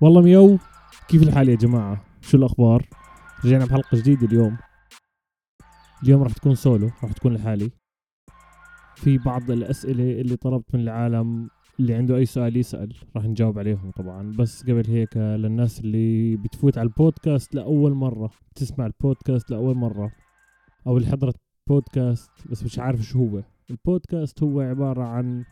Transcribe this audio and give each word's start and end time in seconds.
والله 0.00 0.20
ميو 0.22 0.58
كيف 1.08 1.22
الحال 1.22 1.48
يا 1.48 1.54
جماعة؟ 1.54 2.04
شو 2.20 2.36
الأخبار؟ 2.36 2.88
رجعنا 3.44 3.64
بحلقة 3.64 3.98
جديدة 3.98 4.26
اليوم. 4.26 4.56
اليوم 6.02 6.22
راح 6.22 6.32
تكون 6.32 6.54
سولو 6.54 6.90
راح 7.02 7.12
تكون 7.12 7.34
لحالي. 7.34 7.70
في 8.96 9.18
بعض 9.18 9.50
الأسئلة 9.50 10.20
اللي 10.20 10.36
طلبت 10.36 10.74
من 10.74 10.80
العالم 10.80 11.50
اللي 11.80 11.94
عنده 11.94 12.16
أي 12.16 12.26
سؤال 12.26 12.56
يسأل 12.56 12.96
راح 13.16 13.24
نجاوب 13.24 13.58
عليهم 13.58 13.90
طبعا. 13.90 14.32
بس 14.38 14.62
قبل 14.62 14.86
هيك 14.86 15.16
للناس 15.16 15.80
اللي 15.80 16.36
بتفوت 16.36 16.78
على 16.78 16.86
البودكاست 16.88 17.54
لأول 17.54 17.94
مرة 17.94 18.30
تسمع 18.54 18.86
البودكاست 18.86 19.50
لأول 19.50 19.76
مرة 19.76 20.12
أو 20.86 20.96
اللي 20.96 21.08
حضرت 21.08 21.36
بودكاست 21.68 22.30
بس 22.50 22.64
مش 22.64 22.78
عارف 22.78 23.00
شو 23.00 23.18
هو. 23.18 23.42
البودكاست 23.70 24.42
هو 24.42 24.60
عبارة 24.60 25.02
عن 25.04 25.44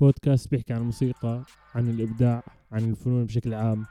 بودكاست 0.00 0.50
بيحكي 0.50 0.72
عن 0.72 0.80
الموسيقى 0.80 1.42
عن 1.74 1.88
الإبداع 1.88 2.42
عن 2.72 2.90
الفنون 2.90 3.24
بشكل 3.24 3.54
عام. 3.54 3.84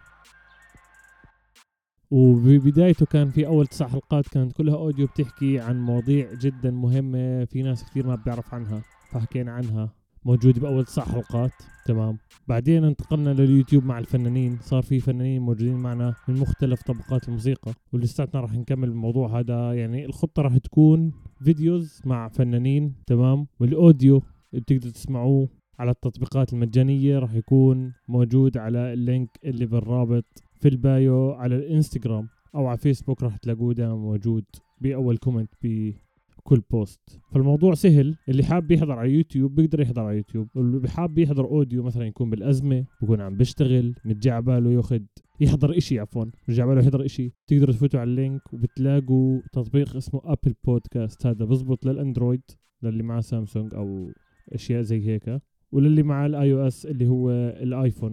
وببدايته 2.11 3.05
كان 3.05 3.29
في 3.29 3.47
أول 3.47 3.67
تسع 3.67 3.87
حلقات 3.87 4.27
كانت 4.27 4.53
كلها 4.53 4.75
أوديو 4.75 5.07
بتحكي 5.07 5.59
عن 5.59 5.81
مواضيع 5.81 6.33
جدا 6.33 6.71
مهمة 6.71 7.45
في 7.45 7.63
ناس 7.63 7.83
كثير 7.83 8.07
ما 8.07 8.15
بتعرف 8.15 8.53
عنها 8.53 8.81
فحكينا 9.11 9.51
عنها. 9.51 9.93
موجود 10.25 10.59
بأول 10.59 10.85
تسع 10.85 11.05
حلقات 11.05 11.51
تمام. 11.85 12.17
بعدين 12.47 12.83
انتقلنا 12.83 13.29
لليوتيوب 13.29 13.85
مع 13.85 13.99
الفنانين. 13.99 14.57
صار 14.61 14.83
في 14.83 14.99
فنانين 14.99 15.41
موجودين 15.41 15.75
معنا 15.75 16.15
من 16.27 16.35
مختلف 16.35 16.81
طبقات 16.81 17.27
الموسيقى. 17.27 17.73
ولساتنا 17.93 18.41
راح 18.41 18.53
نكمل 18.53 18.89
الموضوع 18.89 19.39
هذا. 19.39 19.73
يعني 19.73 20.05
الخطة 20.05 20.41
راح 20.41 20.57
تكون 20.57 21.11
videos 21.43 22.01
مع 22.05 22.27
فنانين 22.27 22.95
تمام. 23.07 23.47
وال 23.59 23.77
audio 23.77 24.21
بتقدروا 24.53 24.91
تسمعوه 24.91 25.49
على 25.81 25.91
التطبيقات 25.91 26.53
المجانية 26.53 27.19
راح 27.19 27.33
يكون 27.33 27.93
موجود 28.07 28.57
على 28.57 28.93
ال 28.93 29.00
link 29.00 29.29
اللي 29.43 29.65
بالرابط 29.65 30.43
في 30.55 30.67
ال 30.67 30.83
bio 30.83 31.31
على 31.31 31.55
الانستغرام 31.55 32.27
أو 32.55 32.67
على 32.67 32.77
فيسبوك 32.77 33.23
راح 33.23 33.37
تلاقوه 33.37 33.73
دائما 33.73 33.95
موجود 33.95 34.43
بأول 34.81 35.17
comment 35.17 35.49
بكل 35.63 36.61
post. 36.71 37.19
فالموضوع 37.31 37.73
سهل. 37.73 38.15
اللي 38.29 38.43
حاب 38.43 38.71
يحضر 38.71 38.91
على 38.91 39.11
يوتيوب 39.11 39.55
بيقدر 39.55 39.81
يحضر 39.81 40.01
على 40.01 40.17
يوتيوب. 40.17 40.47
واللي 40.55 40.89
حاب 40.89 41.17
يحضر 41.17 41.45
audio 41.45 41.83
مثلا 41.83 42.05
يكون 42.05 42.29
بالأزمة 42.29 42.85
بكون 43.01 43.21
عم 43.21 43.37
بيشتغل 43.37 43.95
متجع 44.05 44.39
باله 44.39 44.71
ياخذ 44.71 45.01
يحضر 45.39 45.77
إشي 45.77 45.99
عفوا 45.99 46.25
متجع 46.47 46.65
باله 46.65 46.81
يحضر 46.81 47.05
إشي. 47.05 47.31
تقدروا 47.47 47.73
تفوتوا 47.73 47.99
على 47.99 48.09
ال 48.09 48.18
link 48.18 48.53
وبتلاقوا 48.53 49.41
تطبيق 49.53 49.95
اسمه 49.95 50.21
Apple 50.23 50.53
Podcast 50.63 51.25
هذا 51.25 51.45
بزبط 51.45 51.85
لل 51.85 51.98
Android 51.98 52.41
للي 52.83 53.03
معاه 53.03 53.21
سامسونج 53.21 53.75
أو 53.75 54.11
أشياء 54.53 54.81
زي 54.81 55.07
هيك. 55.07 55.41
وللي 55.71 56.03
مع 56.03 56.25
ال 56.25 56.53
iOS 56.53 56.85
اللي 56.85 57.07
هو 57.07 57.31
ال 57.31 57.42
iPhone 57.42 58.11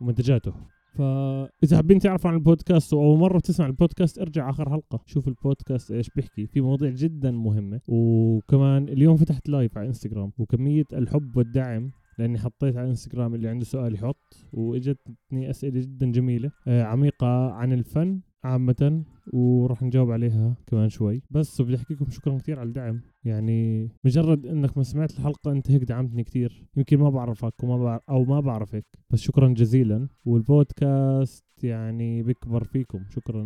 ومنتجاته. 0.00 0.52
فاذا 0.94 1.76
حابين 1.76 1.98
تعرفوا 1.98 2.30
عن 2.30 2.36
البودكاست 2.36 2.94
واول 2.94 3.18
مرة 3.18 3.38
تسمع 3.38 3.66
البودكاست 3.66 4.18
ارجع 4.18 4.50
آخر 4.50 4.70
حلقة. 4.70 5.00
شوف 5.06 5.28
البودكاست 5.28 5.92
إيش 5.92 6.10
بيحكي. 6.16 6.46
في 6.46 6.60
مواضيع 6.60 6.90
جدا 6.90 7.30
مهمة. 7.30 7.80
وكمان 7.88 8.88
اليوم 8.88 9.16
فتحت 9.16 9.48
live 9.48 9.78
على 9.78 9.86
انستغرام 9.86 10.32
وكمية 10.38 10.84
الحب 10.92 11.36
والدعم 11.36 11.90
لأني 12.18 12.38
حطيت 12.38 12.76
على 12.76 12.88
انستغرام 12.88 13.34
اللي 13.34 13.48
عنده 13.48 13.64
سؤال 13.64 13.94
يحط. 13.94 14.46
وإجتني 14.52 15.50
أسئلة 15.50 15.80
جدا 15.80 16.12
جميلة. 16.12 16.50
آه، 16.68 16.82
عميقة 16.82 17.50
عن 17.50 17.72
الفن. 17.72 18.20
عامة 18.46 19.02
وراح 19.32 19.82
نجاوب 19.82 20.10
عليها 20.10 20.56
كمان 20.66 20.88
شوي. 20.88 21.22
بس 21.30 21.60
وبدي 21.60 21.76
أحكي 21.76 21.94
لكم 21.94 22.10
شكرا 22.10 22.38
كثير 22.38 22.58
على 22.58 22.68
الدعم. 22.68 23.00
يعني 23.24 23.90
مجرد 24.04 24.46
إنك 24.46 24.76
ما 24.76 24.82
سمعت 24.82 25.10
الحلقة 25.10 25.52
أنت 25.52 25.70
هيك 25.70 25.84
دعمتني 25.84 26.24
كثير 26.24 26.66
يمكن 26.76 26.98
ما 26.98 27.10
بعرفك 27.10 27.62
وما 27.62 27.76
بعرف 27.84 28.02
أو 28.08 28.24
ما 28.24 28.40
بعرفك. 28.40 28.86
بس 29.10 29.20
شكرا 29.20 29.48
جزيلا. 29.48 30.08
والبودكاست 30.24 31.44
يعني 31.62 32.22
بيكبر 32.22 32.64
فيكم. 32.64 33.04
شكرا 33.10 33.42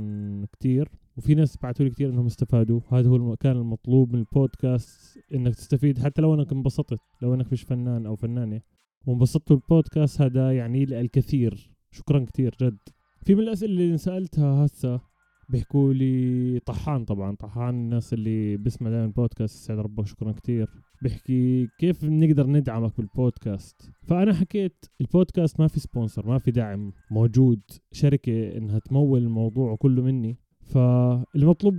كثير 0.53 0.89
وفي 1.17 1.35
ناس 1.35 1.57
بعثوا 1.63 1.85
لي 1.85 1.91
كثير 1.91 2.11
إنهم 2.11 2.27
استفادوا. 2.27 2.81
هذا 2.89 3.09
هو 3.09 3.17
المكان 3.17 3.57
المطلوب 3.57 4.13
من 4.13 4.19
البودكاست 4.19 5.19
إنك 5.35 5.55
تستفيد. 5.55 5.99
حتى 5.99 6.23
لو 6.23 6.35
أنك 6.35 6.53
انبسطت 6.53 7.01
لو 7.23 7.35
أنك 7.35 7.53
مش 7.53 7.63
فنان 7.63 8.07
أو 8.07 8.17
فنانة. 8.17 8.61
وانبسطتوا 9.07 9.57
البودكاست 9.57 10.23
هذا 10.23 10.53
يعني 10.53 10.85
لي 10.85 11.01
الكثير 11.01 11.71
شكرا 11.91 12.25
كثير 12.25 12.57
جد. 12.61 12.79
في 13.25 13.35
من 13.35 13.41
الأسئلة 13.41 13.73
اللي 13.73 13.99
سألتها 13.99 14.65
هسه 14.65 15.01
بيحكوا 15.49 15.93
لي 15.93 16.59
طحان 16.67 17.05
طبعا 17.05 17.37
طحان 17.37 17.75
الناس 17.75 18.13
اللي 18.13 18.57
بسمع 18.57 18.91
دائما 18.91 19.05
البودكاست 19.05 19.67
سعد 19.67 19.79
ربه 19.79 20.05
شكرا 20.05 20.33
كثير 20.33 20.69
بيحكي 21.03 21.69
كيف 21.79 22.05
بنقدر 22.05 22.47
ندعمك 22.47 22.97
بالبودكاست. 22.97 23.91
فأنا 24.03 24.33
حكيت 24.33 24.85
البودكاست 25.01 25.61
ما 25.61 25.69
في 25.69 25.81
sponsor 25.81 26.27
ما 26.27 26.39
في 26.39 26.51
دعم 26.51 26.93
موجود. 27.11 27.61
شركة 27.93 28.57
إنها 28.57 28.79
تمول 28.79 29.23
الموضوع 29.23 29.77
كله 29.77 30.03
مني. 30.03 30.37
فالمطلوب 30.61 31.75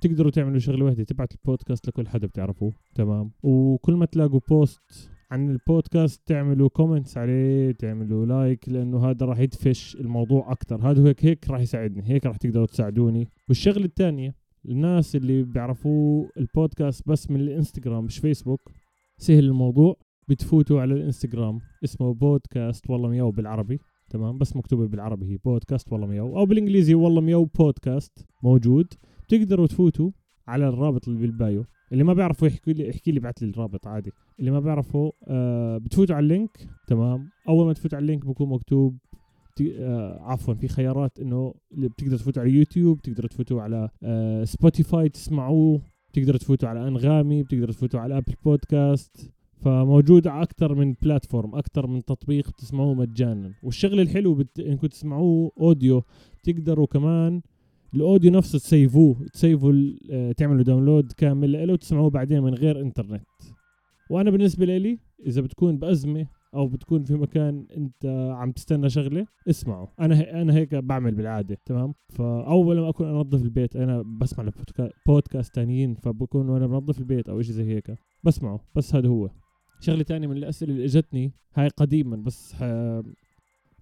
تقدروا 0.00 0.30
تعملوا 0.30 0.58
شغلة 0.58 0.84
واحدة 0.84 1.04
تبعت 1.04 1.32
البودكاست 1.32 1.88
لكل 1.88 2.08
حدا 2.08 2.26
بتعرفوه. 2.26 2.72
تمام؟ 2.94 3.30
وكل 3.42 3.94
ما 3.94 4.06
تلاقوا 4.06 4.40
post 4.48 5.15
عن 5.30 5.50
البودكاست 5.50 6.26
تعملوا 6.26 6.68
comments 6.68 7.18
عليه 7.18 7.72
تعملوا 7.72 8.26
like 8.26 8.68
لأنه 8.68 9.10
هذا 9.10 9.26
راح 9.26 9.38
يدفش 9.38 9.96
الموضوع 9.96 10.52
أكثر 10.52 10.90
هذا 10.90 11.08
هيك 11.08 11.24
هيك 11.24 11.50
راح 11.50 11.60
يساعدني 11.60 12.02
هيك 12.10 12.26
راح 12.26 12.36
تقدروا 12.36 12.66
تساعدوني. 12.66 13.28
والشغلة 13.48 13.84
الثانية 13.84 14.34
الناس 14.68 15.16
اللي 15.16 15.42
بيعرفوه 15.42 16.30
البودكاست 16.36 17.08
بس 17.08 17.30
من 17.30 17.40
الإنستغرام 17.40 18.04
مش 18.04 18.18
فيسبوك 18.18 18.60
سهل 19.18 19.44
الموضوع 19.44 19.96
بتفوتوا 20.28 20.80
على 20.80 20.94
الإنستغرام 20.94 21.58
اسمه 21.84 22.14
بودكاست 22.14 22.90
والله 22.90 23.08
مياو 23.08 23.30
بالعربي 23.30 23.78
تمام؟ 24.10 24.38
بس 24.38 24.56
مكتوبة 24.56 24.86
بالعربي 24.86 25.32
هي 25.32 25.36
بودكاست 25.36 25.92
والله 25.92 26.06
مياو 26.06 26.38
أو 26.38 26.46
بالإنجليزي 26.46 26.94
والله 26.94 27.20
مياو 27.20 27.44
بودكاست 27.44 28.26
موجود. 28.42 28.86
تقدروا 29.28 29.66
تفوتوا 29.66 30.10
على 30.48 30.68
الرابط 30.68 31.08
اللي 31.08 31.20
بالبايو. 31.20 31.64
اللي 31.92 32.04
ما 32.04 32.12
بيعرفوا 32.12 32.48
يحكي 32.48 32.72
لي 32.72 32.90
احكي 32.90 33.12
لي 33.12 33.18
ابعث 33.18 33.42
لي 33.42 33.50
الرابط 33.50 33.86
عادي. 33.86 34.10
اللي 34.40 34.50
ما 34.50 34.60
بيعرفوا 34.60 35.10
آه 35.28 35.78
بتفوتوا 35.78 36.16
على 36.16 36.22
اللينك 36.22 36.68
تمام؟ 36.88 37.28
أول 37.48 37.66
ما 37.66 37.72
تفوتوا 37.72 37.96
على 37.96 38.02
اللينك 38.02 38.26
بكون 38.26 38.48
مكتوب 38.48 38.98
آه 39.78 40.18
عفوا 40.20 40.54
في 40.54 40.68
خيارات 40.68 41.18
إنه 41.18 41.54
بتقدر 41.70 42.16
تفوتوا 42.16 42.42
على 42.42 42.52
يوتيوب 42.52 42.98
بتقدر 42.98 43.26
تفوتوا 43.26 43.62
على 43.62 43.88
آه 44.02 44.44
سبوتيفاي 44.44 45.08
تسمعوه 45.08 45.80
بتقدر 46.12 46.36
تفوتوا 46.36 46.68
على 46.68 46.88
أنغامي 46.88 47.42
بتقدر 47.42 47.72
تفوتوا 47.72 48.00
على 48.00 48.18
أبل 48.18 48.34
بودكاست. 48.44 49.32
فموجود 49.56 50.26
على 50.26 50.42
أكثر 50.42 50.74
من 50.74 50.94
platform 51.02 51.54
أكثر 51.54 51.86
من 51.86 52.04
تطبيق 52.04 52.50
تسمعوه 52.50 52.94
مجانا. 52.94 53.52
والشغل 53.62 54.00
الحلو 54.00 54.34
بت... 54.34 54.60
إنكم 54.60 54.86
تسمعوه 54.86 55.52
audio 55.60 56.02
تقدروا 56.42 56.86
كمان 56.86 57.42
ال 57.94 58.00
audio 58.00 58.30
نفسه 58.32 58.58
تسيفوه 58.58 59.26
تسيفوا 59.32 59.72
آه، 60.10 60.32
تعملوا 60.32 60.62
download 60.62 61.12
كامل 61.12 61.66
له 61.66 61.72
وتسمعوه 61.72 62.10
بعدين 62.10 62.42
من 62.42 62.54
غير 62.54 62.80
إنترنت. 62.80 63.22
وأنا 64.10 64.30
بالنسبة 64.30 64.64
لي 64.64 64.98
إذا 65.26 65.40
بتكون 65.40 65.78
بأزمة 65.78 66.26
أو 66.54 66.66
بتكون 66.66 67.04
في 67.04 67.14
مكان 67.14 67.66
أنت 67.76 68.30
عم 68.36 68.52
تستنى 68.52 68.88
شغلة 68.90 69.26
اسمعه 69.50 69.92
أنا 70.00 70.42
أنا 70.42 70.54
هيك 70.54 70.74
بعمل 70.74 71.14
بالعادة 71.14 71.58
تمام؟ 71.64 71.94
فأول 72.08 72.80
ما 72.80 72.88
أكون 72.88 73.06
انظف 73.08 73.42
البيت 73.42 73.76
أنا 73.76 74.02
بسمع 74.20 74.50
بودكاست 75.06 75.54
تانيين 75.54 75.94
فبكون 75.94 76.48
وأنا 76.48 76.66
بنظف 76.66 76.98
البيت 76.98 77.28
أو 77.28 77.42
شيء 77.42 77.52
زي 77.54 77.64
هيك. 77.74 77.94
بسمعه 78.24 78.60
بس 78.74 78.94
هذا 78.94 79.08
هو. 79.08 79.30
شغلة 79.80 80.02
تانية 80.02 80.26
من 80.26 80.36
الأسئلة 80.36 80.72
اللي 80.72 80.84
إجتني 80.84 81.32
هاي 81.54 81.68
قديما 81.68 82.16
بس 82.16 82.54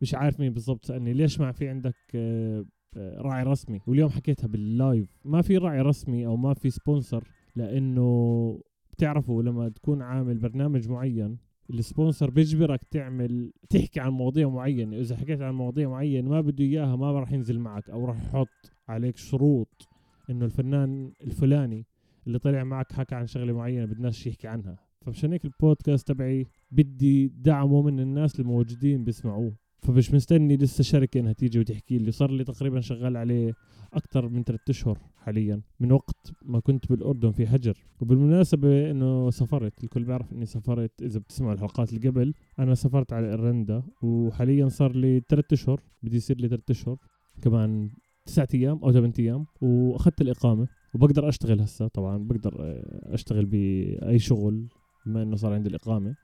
مش 0.03 0.15
عارف 0.15 0.41
مين 0.41 0.53
بالضبط 0.53 0.85
سألني 0.85 1.13
ليش 1.13 1.41
ما 1.41 1.53
في 1.53 1.69
عندك 1.69 1.95
آه، 2.15 2.65
راعي 2.97 3.43
رسمي 3.43 3.81
واليوم 3.87 4.11
حكيتها 4.11 4.47
باللايف. 4.47 5.21
ما 5.25 5.43
في 5.43 5.57
راعي 5.57 5.81
رسمي 5.81 6.27
أو 6.27 6.37
ما 6.37 6.55
في 6.55 6.71
sponsor 6.71 7.29
لأنه 7.57 8.61
بتعرفوا 8.93 9.43
لما 9.43 9.69
تكون 9.69 10.03
عامل 10.03 10.39
برنامج 10.39 10.89
معين 10.89 11.39
السبونسر 11.71 12.31
بيجبرك 12.31 12.85
تعمل 12.85 13.53
تحكي 13.71 14.01
عن 14.01 14.11
مواضيع 14.11 14.49
معينة. 14.49 14.99
إذا 14.99 15.17
حكيت 15.17 15.41
عن 15.41 15.55
مواضيع 15.55 15.89
معينة 15.89 16.31
ما 16.31 16.41
بده 16.41 16.65
إياها 16.65 16.97
ما 16.97 17.13
راح 17.13 17.33
ينزل 17.33 17.59
معك. 17.59 17.91
أو 17.91 18.05
راح 18.05 18.25
يحط 18.25 18.73
عليك 18.89 19.17
شروط 19.17 19.89
إنه 20.31 20.45
الفنان 20.45 21.13
الفلاني 21.25 21.87
اللي 22.27 22.39
طلع 22.39 22.65
معك 22.65 22.93
حكى 22.93 23.15
عن 23.15 23.27
شغلة 23.27 23.53
معينة 23.53 23.85
بدناش 23.85 24.27
يحكي 24.27 24.49
عنها. 24.49 24.77
فمشان 25.01 25.33
هيك 25.33 25.45
البودكاست 25.45 26.09
تبعي 26.09 26.47
بدي 26.71 27.29
دعمه 27.29 27.83
من 27.83 28.01
الناس 28.01 28.41
الموجودين 28.41 29.05
بيسمعوه. 29.05 29.57
فمش 29.85 30.15
مستني 30.15 30.57
لسه 30.57 30.85
شركة 30.85 31.21
إنها 31.21 31.33
تيجي 31.33 31.59
وتحكي 31.59 31.99
لي. 31.99 32.11
صار 32.11 32.31
لي 32.31 32.45
تقريبا 32.45 32.81
شغال 32.81 33.17
عليه 33.17 33.53
أكثر 33.93 34.29
من 34.29 34.43
ثلاثة 34.43 34.71
أشهر 34.71 34.99
حاليا. 35.17 35.61
من 35.81 35.93
وقت 35.93 36.33
ما 36.43 36.61
كنت 36.61 36.89
بالأردن 36.89 37.31
في 37.31 37.47
حجر. 37.47 37.79
وبالمناسبة 38.01 38.91
إنه 38.91 39.31
سافرت 39.31 39.85
الكل 39.85 40.05
بيعرف 40.05 40.33
إني 40.33 40.47
سافرت 40.47 41.03
إذا 41.03 41.19
بتسمعوا 41.19 41.53
الحلقات 41.53 41.93
اللي 41.93 42.09
قبل 42.09 42.35
أنا 42.59 42.75
سافرت 42.75 43.13
على 43.13 43.35
ارندا 43.35 43.83
وحاليا 44.03 44.69
صار 44.69 44.97
لي 44.97 45.23
ثلاثة 45.29 45.55
أشهر 45.55 45.81
بدي 46.03 46.17
يصير 46.17 46.41
لي 46.41 46.49
ثلاثة 46.49 46.71
أشهر 46.71 46.97
كمان 47.43 47.91
تسعة 48.27 48.49
أيام 48.55 48.79
أو 48.83 48.93
ثمان 48.93 49.13
أيام. 49.19 49.47
وأخذت 49.61 50.21
الإقامة. 50.21 50.69
وبقدر 50.95 51.29
أشتغل 51.29 51.61
هسه 51.61 51.89
طبعا 51.89 52.19
بقدر 52.19 52.83
أشتغل 53.03 53.47
بأي 53.47 54.19
شغل 54.19 54.69
بما 55.07 55.23
إنه 55.23 55.37
صار 55.37 55.53
عندي 55.53 55.69
الإقامة. 55.69 56.15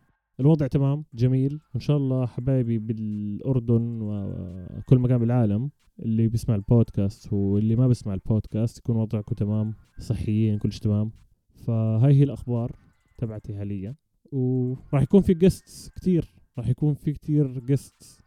الوضع 0.41 0.67
تمام 0.67 1.05
جميل. 1.15 1.61
إن 1.75 1.81
شاء 1.81 1.97
الله 1.97 2.27
حبايبي 2.27 2.79
بالأردن 2.79 3.99
وكل 4.03 4.99
مكان 4.99 5.19
بالعالم 5.19 5.71
اللي 5.99 6.29
بيسمع 6.29 6.55
البودكاست 6.55 7.33
واللي 7.33 7.77
ما 7.77 7.89
بيسمع 7.89 8.15
البودكاست 8.15 8.79
يكون 8.79 8.97
وضعكم 8.97 9.35
تمام 9.35 9.75
صحيين 9.99 10.59
كل 10.59 10.73
شيء 10.73 10.83
تمام. 10.83 11.13
فهاي 11.55 12.15
هي 12.15 12.23
الأخبار 12.23 12.77
تبعتي 13.19 13.57
حاليا. 13.57 13.95
وراح 14.33 15.03
يكون 15.03 15.23
في 15.23 15.35
guests 15.35 15.91
كتير 15.91 16.35
راح 16.59 16.69
يكون 16.69 16.95
في 16.95 17.13
كتير 17.13 17.61
guests 17.61 18.21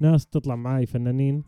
ناس 0.00 0.26
تطلع 0.26 0.56
معاي 0.56 0.86
فنانين 0.86 1.42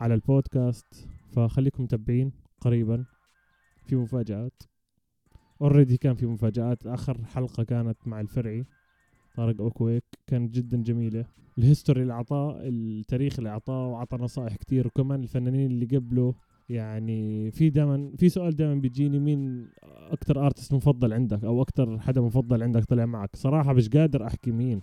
على 0.00 0.14
البودكاست. 0.14 1.08
فخليكم 1.32 1.82
متابعين 1.82 2.32
قريبا. 2.60 3.04
في 3.86 3.96
مفاجآت. 3.96 4.62
already 5.62 5.96
كان 5.96 6.14
في 6.14 6.26
مفاجآت. 6.26 6.86
آخر 6.86 7.24
حلقة 7.24 7.64
كانت 7.64 7.96
مع 8.06 8.20
الفرعي 8.20 8.64
طارق 9.36 9.60
أوكويك. 9.60 10.04
كانت 10.26 10.54
جدا 10.54 10.82
جميلة. 10.82 11.24
ال 11.58 11.63
history 11.63 12.02
اللي 12.02 12.12
أعطاه 12.12 12.60
التاريخ 12.62 13.38
اللي 13.38 13.50
أعطاه 13.50 13.86
وعطى 13.86 14.16
نصائح 14.16 14.56
كتير. 14.56 14.86
وكمان 14.86 15.22
الفنانين 15.22 15.70
اللي 15.70 15.86
قبله. 15.96 16.34
يعني 16.68 17.50
في 17.50 17.70
دائما 17.70 18.12
في 18.18 18.28
سؤال 18.28 18.56
دائما 18.56 18.74
بيجيني 18.74 19.18
مين 19.18 19.68
أكثر 20.10 20.46
artist 20.46 20.74
مفضل 20.74 21.12
عندك؟ 21.12 21.44
أو 21.44 21.62
أكثر 21.62 21.98
حدا 21.98 22.20
مفضل 22.20 22.62
عندك 22.62 22.84
طلع 22.84 23.06
معك؟ 23.06 23.36
صراحة 23.36 23.72
مش 23.72 23.88
قادر 23.88 24.26
أحكي 24.26 24.50
مين. 24.50 24.80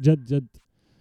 جد 0.00 0.24
جد. 0.24 0.46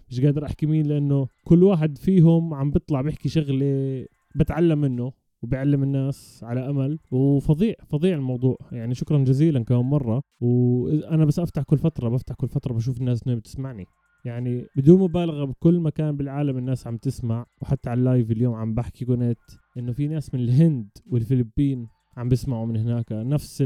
مش 0.09 0.21
قادر 0.21 0.45
أحكي 0.45 0.65
مين 0.65 0.85
لأنه 0.85 1.27
كل 1.43 1.63
واحد 1.63 1.97
فيهم 1.97 2.53
عم 2.53 2.71
بيطلع 2.71 3.01
بيحكي 3.01 3.29
شغلة 3.29 4.05
بتعلم 4.35 4.81
منه. 4.81 5.11
وبيعلم 5.43 5.83
الناس 5.83 6.43
على 6.43 6.69
أمل. 6.69 6.99
وفظيع 7.11 7.73
فظيع 7.89 8.15
الموضوع. 8.15 8.57
يعني 8.71 8.95
شكرا 8.95 9.17
جزيلا 9.17 9.63
كم 9.63 9.89
مرة. 9.89 10.21
وأنا 10.41 11.25
بس 11.25 11.39
أفتح 11.39 11.63
كل 11.63 11.77
فترة 11.77 12.09
بفتح 12.09 12.35
كل 12.35 12.47
فترة 12.47 12.73
بشوف 12.73 12.99
الناس 12.99 13.23
انها 13.27 13.37
بتسمعني. 13.37 13.85
يعني 14.25 14.65
بدون 14.77 14.99
مبالغة 14.99 15.45
بكل 15.45 15.79
مكان 15.79 16.17
بالعالم 16.17 16.57
الناس 16.57 16.87
عم 16.87 16.97
تسمع. 16.97 17.45
وحتى 17.61 17.89
على 17.89 17.99
اللايف 17.99 18.31
اليوم 18.31 18.55
عم 18.55 18.73
بحكي 18.73 19.05
كنت 19.05 19.39
إنه 19.77 19.91
في 19.91 20.07
ناس 20.07 20.33
من 20.33 20.39
الهند 20.39 20.89
والفلبين 21.11 21.87
عم 22.17 22.29
بيسمعوا 22.29 22.65
من 22.65 22.77
هناك. 22.77 23.11
نفس 23.11 23.61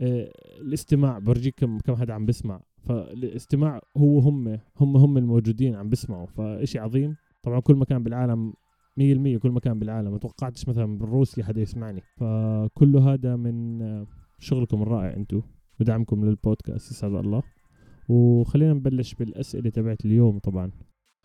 آه، 0.00 0.30
الاستماع. 0.60 1.18
برجيك 1.18 1.54
كم 1.56 1.78
كم 1.78 1.96
حدا 1.96 2.14
عم 2.14 2.26
بسمع 2.26 2.60
فالاستماع 2.76 3.80
هو 3.96 4.18
هم 4.18 4.58
هم 4.80 4.96
هم 4.96 5.18
الموجودين 5.18 5.74
عم 5.74 5.88
بيسمعوا. 5.88 6.26
فإشي 6.26 6.78
عظيم. 6.78 7.16
طبعا 7.42 7.60
كل 7.60 7.74
مكان 7.74 8.02
بالعالم 8.02 8.52
مية 8.98 9.12
المية 9.12 9.38
كل 9.38 9.50
مكان 9.50 9.78
بالعالم. 9.78 10.12
ما 10.12 10.18
توقعتش 10.18 10.68
مثلا 10.68 10.98
بالروسي 10.98 11.44
حدا 11.44 11.60
يسمعني. 11.60 12.02
فكل 12.16 12.96
هذا 12.96 13.36
من 13.36 13.78
شغلكم 14.38 14.82
الرائع 14.82 15.16
أنتو. 15.16 15.42
ودعمكم 15.80 16.24
للبودكاست 16.24 16.90
يسعد 16.90 17.14
الله. 17.14 17.42
وخلينا 18.08 18.72
نبلش 18.72 19.14
بالأسئلة 19.14 19.70
تبعت 19.70 20.04
اليوم 20.04 20.38
طبعا. 20.38 20.70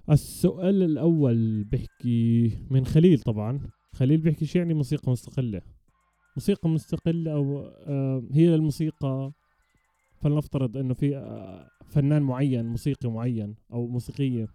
السؤال 0.09 0.83
الأول 0.83 1.63
بحكي 1.63 2.51
من 2.69 2.85
خليل 2.85 3.19
طبعا. 3.19 3.59
خليل 3.93 4.17
بيحكي 4.17 4.45
شو 4.45 4.59
يعني 4.59 4.73
موسيقى 4.73 5.11
مستقلة؟ 5.11 5.61
موسيقى 6.37 6.69
مستقلة 6.69 7.31
أو 7.31 7.59
آه 7.87 8.23
هي 8.31 8.55
الموسيقى 8.55 9.31
فلنفترض 10.21 10.77
إنه 10.77 10.93
في 10.93 11.17
آه، 11.17 11.67
فنان 11.85 12.21
معين 12.21 12.65
موسيقي 12.65 13.09
معين 13.09 13.55
أو 13.73 13.87
موسيقية 13.87 14.47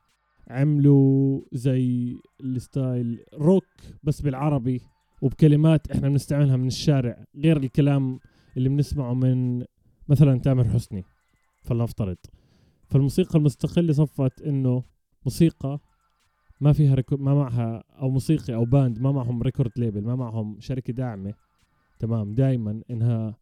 عملوا 0.49 1.41
زي 1.53 2.17
الستايل 2.41 3.25
روك 3.35 3.65
بس 4.03 4.21
بالعربي 4.21 4.81
وبكلمات 5.23 5.91
إحنا 5.91 6.09
بنستعملها 6.09 6.57
من 6.57 6.67
الشارع 6.67 7.25
غير 7.37 7.57
الكلام 7.57 8.19
اللي 8.57 8.69
بنسمعه 8.69 9.15
من 9.15 9.65
مثلا 10.09 10.39
تامر 10.39 10.69
حسني 10.69 11.05
فلنفترض 11.63 12.17
فالموسيقى 12.89 13.39
المستقلة 13.39 13.93
صفت 13.93 14.43
إنه 14.43 14.83
موسيقى 15.25 15.81
ما 16.61 16.73
فيها 16.73 16.95
reco... 16.95 17.17
ما 17.17 17.35
معها 17.35 17.85
أو 18.01 18.11
موسيقي 18.11 18.55
أو 18.55 18.65
band 18.65 18.99
ما 18.99 19.13
معهم 19.13 19.43
record 19.43 19.71
label 19.77 20.05
ما 20.05 20.17
معهم 20.17 20.57
شركة 20.61 20.93
داعمة. 20.93 21.35
تمام. 21.99 22.35
دائما 22.35 22.83
إنها 22.91 23.37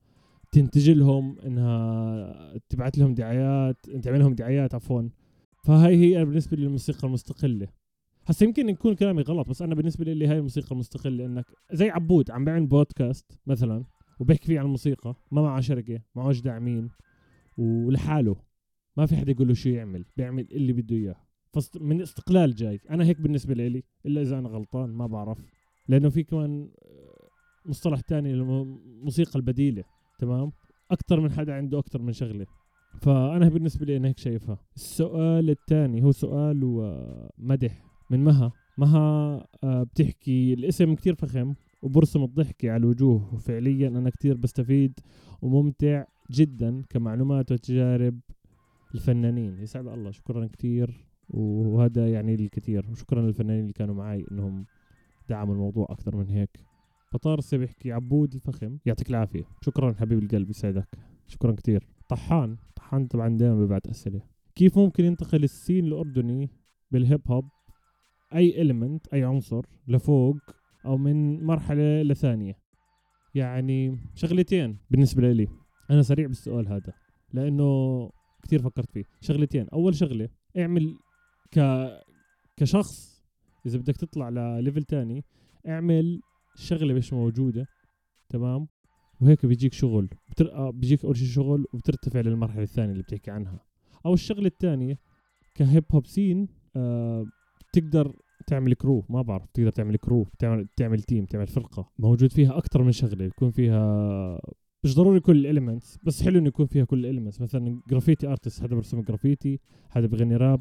تنتج 0.53 0.91
لهم 0.91 1.39
إنها 1.39 2.59
تبعت 2.69 2.99
لهم 2.99 3.15
دعايات 3.15 3.91
تعمل 4.03 4.21
لهم 4.21 4.35
دعايات 4.35 4.75
عفوا. 4.75 5.09
فهاي 5.67 5.97
هي 5.97 6.25
بالنسبة 6.25 6.57
للموسيقى 6.57 7.09
المستقلة. 7.09 7.69
هسا 8.27 8.45
يمكن 8.45 8.69
يكون 8.69 8.95
كلامي 8.95 9.23
غلط 9.23 9.49
بس 9.49 9.63
أنا 9.63 9.75
بالنسبة 9.75 10.05
لي 10.05 10.27
هاي 10.27 10.39
الموسيقى 10.39 10.73
المستقلة 10.73 11.27
إنك 11.27 11.45
زي 11.73 11.91
عبود 11.91 12.31
عم 12.31 12.45
بيعمل 12.45 12.67
بودكاست 12.67 13.39
مثلا 13.47 13.85
وبيحكي 14.21 14.47
فيه 14.47 14.59
عن 14.59 14.65
الموسيقى 14.65 15.15
ما 15.31 15.43
معه 15.43 15.61
شركه 15.61 16.01
معهوش 16.15 16.41
داعمين 16.41 16.91
ولحاله 17.59 18.37
ما 18.97 19.07
في 19.07 19.17
حدا 19.17 19.31
يقول 19.31 19.49
له 19.49 19.55
شو 19.55 19.69
يعمل 19.69 20.05
بيعمل 20.17 20.47
اللي 20.53 20.73
بده 20.73 20.97
إياه. 20.97 21.17
من 21.81 22.03
استقلال 22.03 22.55
جاي. 22.55 22.81
أنا 22.91 23.05
هيك 23.05 23.21
بالنسبة 23.21 23.55
لي 23.55 23.83
إلا 24.07 24.23
إذا 24.23 24.39
أنا 24.39 24.49
غلطان 24.49 24.91
ما 24.91 25.07
بعرف. 25.07 25.39
لأنه 25.89 26.09
في 26.09 26.23
كمان 26.23 26.71
مصطلح 27.65 28.01
تاني 28.01 28.33
الموسيقى 28.33 29.37
البديلة 29.37 29.85
تمام؟ 30.19 30.53
أكثر 30.91 31.21
من 31.21 31.33
حدا 31.33 31.55
عنده 31.55 31.79
أكثر 31.79 32.03
من 32.03 32.13
شغلة. 32.13 32.47
فأنا 33.01 33.49
بالنسبة 33.49 33.87
لي 33.87 33.97
أنا 33.97 34.09
هيك 34.09 34.19
شايفها. 34.19 34.59
السؤال 34.77 35.51
الثاني 35.51 36.05
هو 36.05 36.13
سؤال 36.13 36.61
ومدح 36.65 37.85
من 38.11 38.25
مها؟ 38.25 38.53
مها 38.79 39.47
آه، 39.65 39.83
بتحكي 39.83 40.55
الاسم 40.55 40.95
كتير 40.95 41.15
فخم 41.15 41.55
وبرسم 41.83 42.25
الضحكة 42.25 42.71
على 42.71 42.81
الوجوه. 42.81 43.35
وفعليا 43.35 43.89
أنا 43.89 44.11
كتير 44.11 44.37
بستفيد 44.37 45.01
وممتع 45.43 46.05
جدا 46.31 46.83
كمعلومات 46.91 47.53
وتجارب 47.53 48.21
الفنانين. 48.95 49.59
يسعد 49.61 49.87
الله. 49.87 50.11
شكرا 50.11 50.47
كتير. 50.47 51.07
وهذا 51.29 52.13
يعني 52.13 52.35
الكثير 52.35 52.87
وشكرا 52.91 53.23
للفنانين 53.23 53.61
اللي 53.61 53.73
كانوا 53.73 53.95
معي 53.95 54.25
إنهم 54.33 54.65
دعموا 55.29 55.55
الموضوع 55.55 55.87
أكثر 55.91 56.17
من 56.17 56.29
هيك. 56.31 56.51
فطارسي 57.13 57.59
بيحكي 57.59 57.93
عبود 57.93 58.35
الفخم. 58.35 58.79
يعطيك 58.87 59.11
العافية. 59.11 59.45
شكرا 59.63 59.93
حبيب 59.93 60.23
القلب. 60.23 60.51
يسعدك. 60.51 60.89
شكرا 61.27 61.53
كتير. 61.53 61.87
طحان. 62.09 62.57
طحان 62.87 63.07
طبعا 63.07 63.29
دائما 63.29 63.65
ببعت 63.65 63.87
أسئلة. 63.87 64.21
كيف 64.55 64.79
ممكن 64.79 65.05
ينتقل 65.05 65.45
ال 65.45 65.52
scene 65.52 65.87
الأردني 65.87 66.51
بال 66.91 67.03
hip 67.03 67.21
hop 67.31 67.45
أي 68.35 68.63
element 68.63 69.07
أي 69.09 69.25
عنصر 69.25 69.67
لفوق 69.89 70.37
أو 70.85 70.97
من 70.97 71.45
مرحلة 71.45 72.03
لثانية؟ 72.03 72.59
يعني 73.35 73.99
شغلتين 74.15 74.79
بالنسبة 74.91 75.33
لي. 75.33 75.49
أنا 75.91 76.03
سريع 76.03 76.27
بالسؤال 76.27 76.69
هذا 76.69 76.93
لأنه 77.33 78.11
كثير 78.43 78.63
فكرت 78.63 78.91
فيه. 78.91 79.05
شغلتين. 79.21 79.69
أول 79.69 79.95
شغلة 79.95 80.29
اعمل 80.59 80.99
ك 81.55 81.61
كشخص 82.57 83.23
إذا 83.67 83.79
بدك 83.79 83.97
تطلع 83.97 84.29
لل 84.29 84.45
level 84.45 84.85
تاني 84.85 85.25
اعمل 85.69 86.21
الشغله 86.55 86.95
مش 86.95 87.13
موجودة 87.13 87.67
تمام؟ 88.29 88.69
وهيك 89.21 89.47
بيجيك 89.47 89.73
شغل 89.73 90.09
بتر... 90.31 90.53
آه 90.53 90.71
بيجيك 90.71 91.05
أول 91.05 91.17
شيء 91.17 91.29
شغل 91.29 91.67
وبترتفع 91.73 92.21
للمرحلة 92.21 92.63
الثانية 92.63 92.93
اللي 92.93 93.03
بتحكي 93.03 93.31
عنها. 93.31 93.61
أو 94.07 94.15
الشغلة 94.15 94.47
الثانية 94.47 94.99
ك 95.55 95.62
hip 95.62 95.85
hop 95.93 96.07
scene 96.07 96.49
آه 96.77 97.27
تقدر 97.73 98.17
تعمل 98.47 98.75
crew 98.75 99.05
ما 99.09 99.23
بعرف 99.23 99.51
تقدر 99.51 99.71
تعمل 99.71 99.97
crew 99.97 100.27
تعمل 100.39 100.69
تعمل 100.77 101.03
team 101.03 101.25
تعمل 101.25 101.47
فرقة. 101.47 101.89
موجود 101.99 102.33
فيها 102.33 102.59
أكثر 102.59 102.83
من 102.83 102.93
شغلة 102.93 103.25
يكون 103.25 103.51
فيها 103.51 104.41
مش 104.85 104.95
ضروري 104.95 105.21
كل 105.21 105.37
ال 105.37 105.44
elements 105.44 105.99
بس 106.03 106.23
حلو 106.23 106.39
إنه 106.39 106.49
يكون 106.49 106.67
فيها 106.67 106.85
كل 106.85 106.99
ال 106.99 107.04
elements 107.04 107.41
مثلا 107.41 107.81
graffiti 107.89 108.27
artist 108.27 108.63
حدا 108.63 108.77
برسم 108.77 109.01
جرافيتي 109.01 109.61
حدا 109.89 110.07
بغني 110.07 110.37
راب 110.37 110.61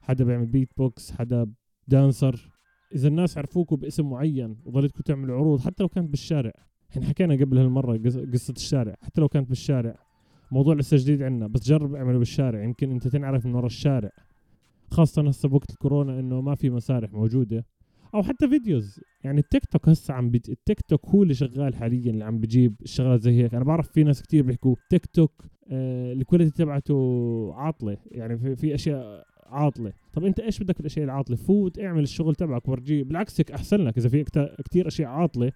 حدا 0.00 0.24
بيعمل 0.24 0.46
بيت 0.46 0.68
بوكس 0.76 1.12
حدا 1.12 1.46
dancer 1.88 2.50
إذا 2.94 3.08
الناس 3.08 3.38
عرفوكوا 3.38 3.76
باسم 3.76 4.10
معين 4.10 4.56
وظلتكم 4.64 5.02
تعملوا 5.02 5.36
عروض 5.36 5.60
حتى 5.60 5.82
لو 5.82 5.88
كانت 5.88 6.10
بالشارع. 6.10 6.52
إحنا 6.92 7.06
حكينا 7.06 7.34
قبل 7.34 7.58
هالمرة 7.58 8.00
قصة 8.32 8.54
الشارع. 8.56 8.96
حتى 9.02 9.20
لو 9.20 9.28
كانت 9.28 9.48
بالشارع 9.48 9.94
موضوع 10.50 10.74
لسه 10.74 10.96
جديد 10.96 11.22
عندنا 11.22 11.46
بس 11.46 11.68
جرب 11.68 11.94
اعمله 11.94 12.18
بالشارع. 12.18 12.62
يمكن 12.62 12.90
أنت 12.90 13.08
تنعرف 13.08 13.46
من 13.46 13.54
ورا 13.54 13.66
الشارع. 13.66 14.10
خاصة 14.90 15.28
هسه 15.28 15.48
بوقت 15.48 15.70
الكورونا 15.70 16.20
إنه 16.20 16.40
ما 16.40 16.54
في 16.54 16.70
مسارح 16.70 17.12
موجودة. 17.12 17.64
أو 18.14 18.22
حتى 18.22 18.48
videos. 18.48 19.00
يعني 19.24 19.40
التيك 19.40 19.64
توك 19.64 19.88
هسه 19.88 20.14
عم 20.14 20.30
بيج... 20.30 20.50
التيك 20.50 20.80
توك 20.80 21.06
هو 21.06 21.22
اللي 21.22 21.34
شغال 21.34 21.74
حاليا 21.74 22.10
اللي 22.10 22.24
عم 22.24 22.38
بجيب 22.38 22.74
الشغلات 22.82 23.20
زي 23.20 23.42
هيك. 23.42 23.54
أنا 23.54 23.64
بعرف 23.64 23.92
في 23.92 24.04
ناس 24.04 24.22
كتير 24.22 24.42
بيحكوا 24.42 24.74
تيك 24.90 25.06
توك 25.06 25.44
آه 25.70 26.12
ال 26.12 26.17
quality 26.17 26.50
تبعته 26.50 27.52
عاطلة. 27.54 27.96
يعني 28.10 28.38
في, 28.38 28.56
في 28.56 28.74
أشياء 28.74 29.24
عاطلة. 29.46 29.92
طب 30.12 30.24
أنت 30.24 30.40
إيش 30.40 30.62
بدك 30.62 30.80
الأشياء 30.80 31.04
العاطلة؟ 31.04 31.36
فوت 31.36 31.78
اعمل 31.78 32.02
الشغل 32.02 32.34
تبعك 32.34 32.68
ورجيه 32.68 33.04
بالعكس 33.04 33.40
هيك 33.40 33.52
أحسن 33.52 33.80
لك 33.80 33.98
إذا 33.98 34.08
في 34.08 34.24
كتير 34.64 34.88
أشياء 34.88 35.08
عاطلة. 35.08 35.52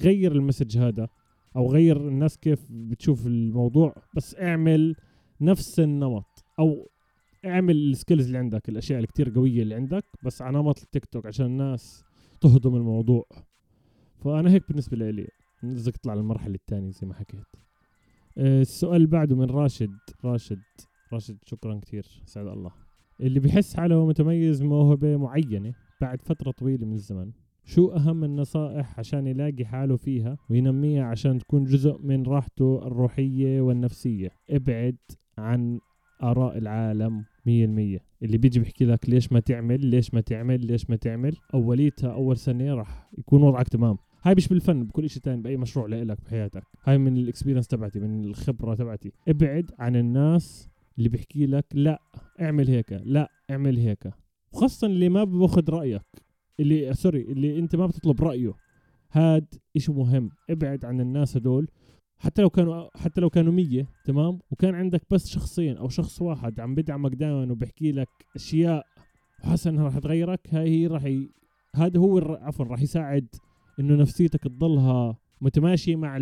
غير 0.00 0.32
ال 0.32 0.38
message 0.38 0.78
هذا 0.78 1.08
أو 1.56 1.72
غير 1.72 2.08
الناس 2.08 2.38
كيف 2.38 2.66
بتشوف 2.70 3.26
الموضوع 3.26 3.94
بس 4.16 4.34
اعمل 4.34 4.96
نفس 5.40 5.80
النمط 5.80 6.44
أو 6.58 6.88
اعمل 7.46 7.76
ال 7.76 7.83
skills 7.83 8.26
اللي 8.26 8.38
عندك 8.38 8.68
الأشياء 8.68 9.00
الكتير 9.00 9.30
قوية 9.30 9.62
اللي 9.62 9.74
عندك 9.74 10.04
بس 10.24 10.42
على 10.42 10.58
نمط 10.58 10.82
التيك 10.82 11.04
توك 11.04 11.26
عشان 11.26 11.46
الناس 11.46 12.04
تهضم 12.40 12.76
الموضوع. 12.76 13.26
فأنا 14.24 14.50
هيك 14.50 14.68
بالنسبة 14.68 14.96
لي 14.96 15.28
بدك 15.62 15.96
تطلع 15.96 16.14
للمرحلة 16.14 16.54
الثانية 16.54 16.90
زي 16.90 17.06
ما 17.06 17.14
حكيت. 17.14 17.46
آه، 18.38 18.60
السؤال 18.60 18.96
اللي 18.96 19.06
بعده 19.06 19.36
من 19.36 19.44
راشد 19.44 19.96
راشد 20.24 20.62
راشد 21.12 21.36
شكرا 21.44 21.80
كثير 21.82 22.06
سعد 22.26 22.46
الله. 22.46 22.72
اللي 23.20 23.40
بحس 23.40 23.76
حاله 23.76 24.06
متميز 24.06 24.62
موهبة 24.62 25.16
معينة 25.16 25.74
بعد 26.00 26.22
فترة 26.22 26.50
طويلة 26.50 26.86
من 26.86 26.94
الزمن. 26.94 27.32
شو 27.66 27.88
أهم 27.88 28.24
النصائح 28.24 28.98
عشان 28.98 29.26
يلاقي 29.26 29.64
حاله 29.64 29.96
فيها 29.96 30.38
وينميها 30.50 31.04
عشان 31.04 31.38
تكون 31.38 31.64
جزء 31.64 31.98
من 32.02 32.22
راحته 32.22 32.86
الروحية 32.86 33.60
والنفسية؟ 33.60 34.30
ابعد 34.50 34.96
عن 35.38 35.80
آراء 36.22 36.58
العالم 36.58 37.24
مية 37.46 37.64
المية. 37.64 37.98
اللي 38.22 38.38
بيجي 38.38 38.60
بيحكي 38.60 38.84
لك 38.84 39.08
ليش 39.08 39.32
ما 39.32 39.40
تعمل 39.40 39.86
ليش 39.86 40.14
ما 40.14 40.20
تعمل 40.20 40.66
ليش 40.66 40.90
ما 40.90 40.96
تعمل 40.96 41.36
أوليتها 41.54 42.12
أول 42.12 42.36
سنة 42.36 42.74
راح 42.74 43.10
يكون 43.18 43.42
وضعك 43.42 43.68
تمام. 43.68 43.96
هاي 44.22 44.34
مش 44.34 44.48
بالفن 44.48 44.84
بكل 44.84 45.10
شيء 45.10 45.22
تاني 45.22 45.42
بأي 45.42 45.56
مشروع 45.56 45.86
لإلك 45.86 46.18
بحياتك. 46.24 46.62
هاي 46.84 46.98
من 46.98 47.16
الاكسبيرينس 47.16 47.66
تبعتي 47.66 48.00
من 48.00 48.24
الخبرة 48.24 48.74
تبعتي. 48.74 49.12
ابعد 49.28 49.70
عن 49.78 49.96
الناس 49.96 50.68
اللي 50.98 51.08
بيحكي 51.08 51.46
لك 51.46 51.64
لا 51.74 52.02
اعمل 52.40 52.68
هيك 52.68 52.92
لا 52.92 53.30
اعمل 53.50 53.78
هيك. 53.78 54.12
وخاصة 54.52 54.86
اللي 54.86 55.08
ما 55.08 55.24
باخذ 55.24 55.70
رأيك. 55.70 56.25
اللي 56.60 56.94
سوري 56.94 57.22
اللي 57.22 57.58
انت 57.58 57.76
ما 57.76 57.86
بتطلب 57.86 58.22
رأيه. 58.22 58.52
هاد 59.12 59.54
إشي 59.76 59.92
مهم. 59.92 60.30
ابعد 60.50 60.84
عن 60.84 61.00
الناس 61.00 61.36
هدول 61.36 61.68
حتى 62.18 62.42
لو 62.42 62.50
كانوا 62.50 62.98
حتى 62.98 63.20
لو 63.20 63.30
كانوا 63.30 63.52
مية 63.52 63.86
تمام؟ 64.04 64.38
وكان 64.50 64.74
عندك 64.74 65.02
بس 65.10 65.28
شخصين 65.28 65.76
أو 65.76 65.88
شخص 65.88 66.22
واحد 66.22 66.60
عم 66.60 66.74
بدعمك 66.74 67.14
دائما 67.14 67.52
وبحكي 67.52 67.92
لك 67.92 68.08
أشياء 68.36 68.86
وحاسس 69.44 69.66
إنها 69.66 69.84
راح 69.84 69.98
تغيرك 69.98 70.40
هاي 70.50 70.68
هي 70.70 70.86
راح 70.86 71.04
ي... 71.04 71.30
هذا 71.76 72.00
هو. 72.00 72.18
عفوا 72.18 72.64
راح 72.64 72.82
يساعد 72.82 73.26
إنه 73.80 73.94
نفسيتك 73.96 74.42
تضلها 74.42 75.18
متماشية 75.40 75.96
مع 75.96 76.16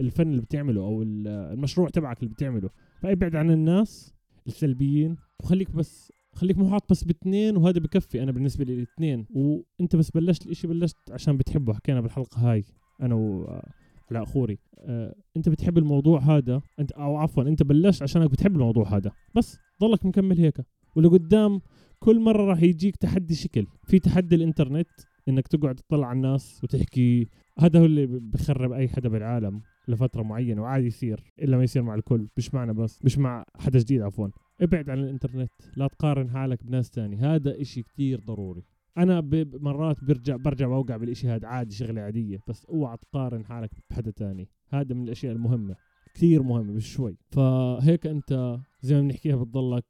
الفن 0.00 0.30
اللي 0.30 0.42
بتعمله 0.42 0.80
أو 0.80 1.02
المشروع 1.02 1.88
تبعك 1.88 2.22
اللي 2.22 2.34
بتعمله. 2.34 2.70
فابعد 3.02 3.36
عن 3.36 3.50
الناس 3.50 4.14
السلبيين 4.46 5.16
وخليك 5.40 5.70
بس 5.70 6.12
خليك 6.36 6.58
محاط 6.58 6.90
بس 6.90 7.04
باثنين 7.04 7.56
وهذا 7.56 7.80
بكفي 7.80 8.22
أنا 8.22 8.32
بالنسبة 8.32 8.64
لي 8.64 8.82
اثنين 8.82 9.26
وأنت 9.30 9.96
بس 9.96 10.10
بلشت 10.10 10.46
الإشي 10.46 10.66
بلشت 10.66 10.96
عشان 11.10 11.36
بتحبه. 11.36 11.74
حكينا 11.74 12.00
بالحلقة 12.00 12.52
هاي 12.52 12.64
أنا 13.02 13.14
وعلاء 13.14 14.24
خوري 14.24 14.58
أه 14.78 15.14
أنت 15.36 15.48
بتحب 15.48 15.78
الموضوع 15.78 16.20
هذا. 16.20 16.62
أنت 16.78 16.92
أو 16.92 17.16
عفوا 17.16 17.42
أنت 17.42 17.62
بلشت 17.62 18.02
عشانك 18.02 18.30
بتحب 18.30 18.54
الموضوع 18.54 18.96
هذا. 18.96 19.12
بس 19.34 19.58
ضلك 19.80 20.06
مكمل 20.06 20.38
هيك. 20.38 20.60
ولقدام 20.96 21.60
كل 21.98 22.20
مرة 22.20 22.44
راح 22.44 22.62
يجيك 22.62 22.96
تحدي 22.96 23.34
شكل. 23.34 23.66
في 23.84 23.98
تحدي 23.98 24.34
الإنترنت 24.34 24.88
إنك 25.28 25.48
تقعد 25.48 25.74
تطلع 25.74 26.06
على 26.06 26.16
الناس 26.16 26.60
وتحكي. 26.64 27.28
هذا 27.58 27.80
هو 27.80 27.84
اللي 27.84 28.06
بخرب 28.06 28.72
أي 28.72 28.88
حدا 28.88 29.08
بالعالم 29.08 29.62
لفترة 29.88 30.22
معينة 30.22 30.62
وعادي 30.62 30.86
يصير 30.86 31.32
إلا 31.42 31.56
ما 31.56 31.62
يصير 31.62 31.82
مع 31.82 31.94
الكل. 31.94 32.28
مش 32.36 32.54
معنا 32.54 32.72
بس 32.72 33.04
مش 33.04 33.18
مع 33.18 33.44
حدا 33.58 33.78
جديد 33.78 34.02
عفوا. 34.02 34.28
ابعد 34.60 34.90
عن 34.90 34.98
الإنترنت 34.98 35.50
لا 35.76 35.88
تقارن 35.88 36.30
حالك 36.30 36.64
بناس 36.64 36.90
تاني 36.90 37.16
هذا 37.16 37.60
إشي 37.60 37.82
كتير 37.82 38.20
ضروري. 38.20 38.62
أنا 38.98 39.20
مرات 39.54 40.04
برجع 40.04 40.36
برجع 40.36 40.66
بوقع 40.66 40.96
بالإشي 40.96 41.28
هذا 41.28 41.48
عادي 41.48 41.74
شغلة 41.74 42.00
عادية 42.00 42.40
بس 42.48 42.64
اوعى 42.64 42.96
تقارن 42.96 43.44
حالك 43.44 43.70
بحدا 43.90 44.10
تاني. 44.10 44.48
هذا 44.68 44.94
من 44.94 45.04
الأشياء 45.04 45.32
المهمة 45.32 45.76
كثير 46.14 46.42
مهمة 46.42 46.72
مش 46.72 46.92
شوي. 46.92 47.16
فهيك 47.30 48.06
أنت 48.06 48.58
زي 48.82 48.94
ما 48.94 49.00
بنحكيها 49.00 49.36
بتضلك 49.36 49.84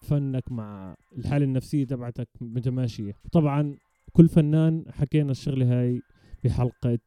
فنك 0.00 0.52
مع 0.52 0.94
الحالة 1.18 1.44
النفسية 1.44 1.84
تبعتك 1.84 2.28
متماشية. 2.40 3.12
طبعا 3.32 3.76
كل 4.12 4.28
فنان 4.28 4.84
حكينا 4.90 5.30
الشغلة 5.30 5.80
هاي 5.80 6.00
بحلقة 6.44 6.98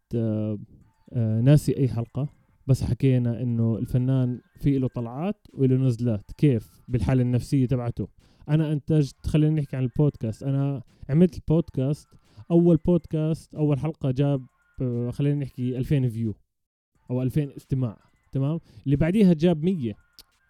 ناسي 1.16 1.78
أي 1.78 1.88
حلقة. 1.88 2.43
بس 2.68 2.84
حكينا 2.84 3.42
إنه 3.42 3.78
الفنان 3.78 4.42
في 4.56 4.80
له 4.80 4.88
طلعات 4.88 5.48
وله 5.54 5.76
نزلات. 5.76 6.32
كيف؟ 6.38 6.70
بالحالة 6.88 7.22
النفسية 7.22 7.66
تبعته. 7.66 8.08
أنا 8.50 8.72
أنتجت 8.72 9.28
خلينا 9.28 9.62
نحكي 9.62 9.76
عن 9.76 9.84
البودكاست. 9.84 10.44
أنا 10.44 10.82
عملت 11.10 11.36
البودكاست. 11.36 12.08
أول 12.52 12.78
بودكاست 12.78 13.56
أول 13.56 13.80
حلقة 13.80 14.12
جاب 14.12 14.46
آه، 14.82 15.10
خلينا 15.12 15.40
نحكي 15.40 15.78
2000 15.78 16.10
view 16.10 16.36
أو 17.12 17.22
2000 17.22 17.56
استماع. 17.58 17.98
تمام؟ 18.32 18.60
اللي 18.86 18.96
بعديها 18.96 19.34
جاب 19.34 19.64
100 19.64 19.94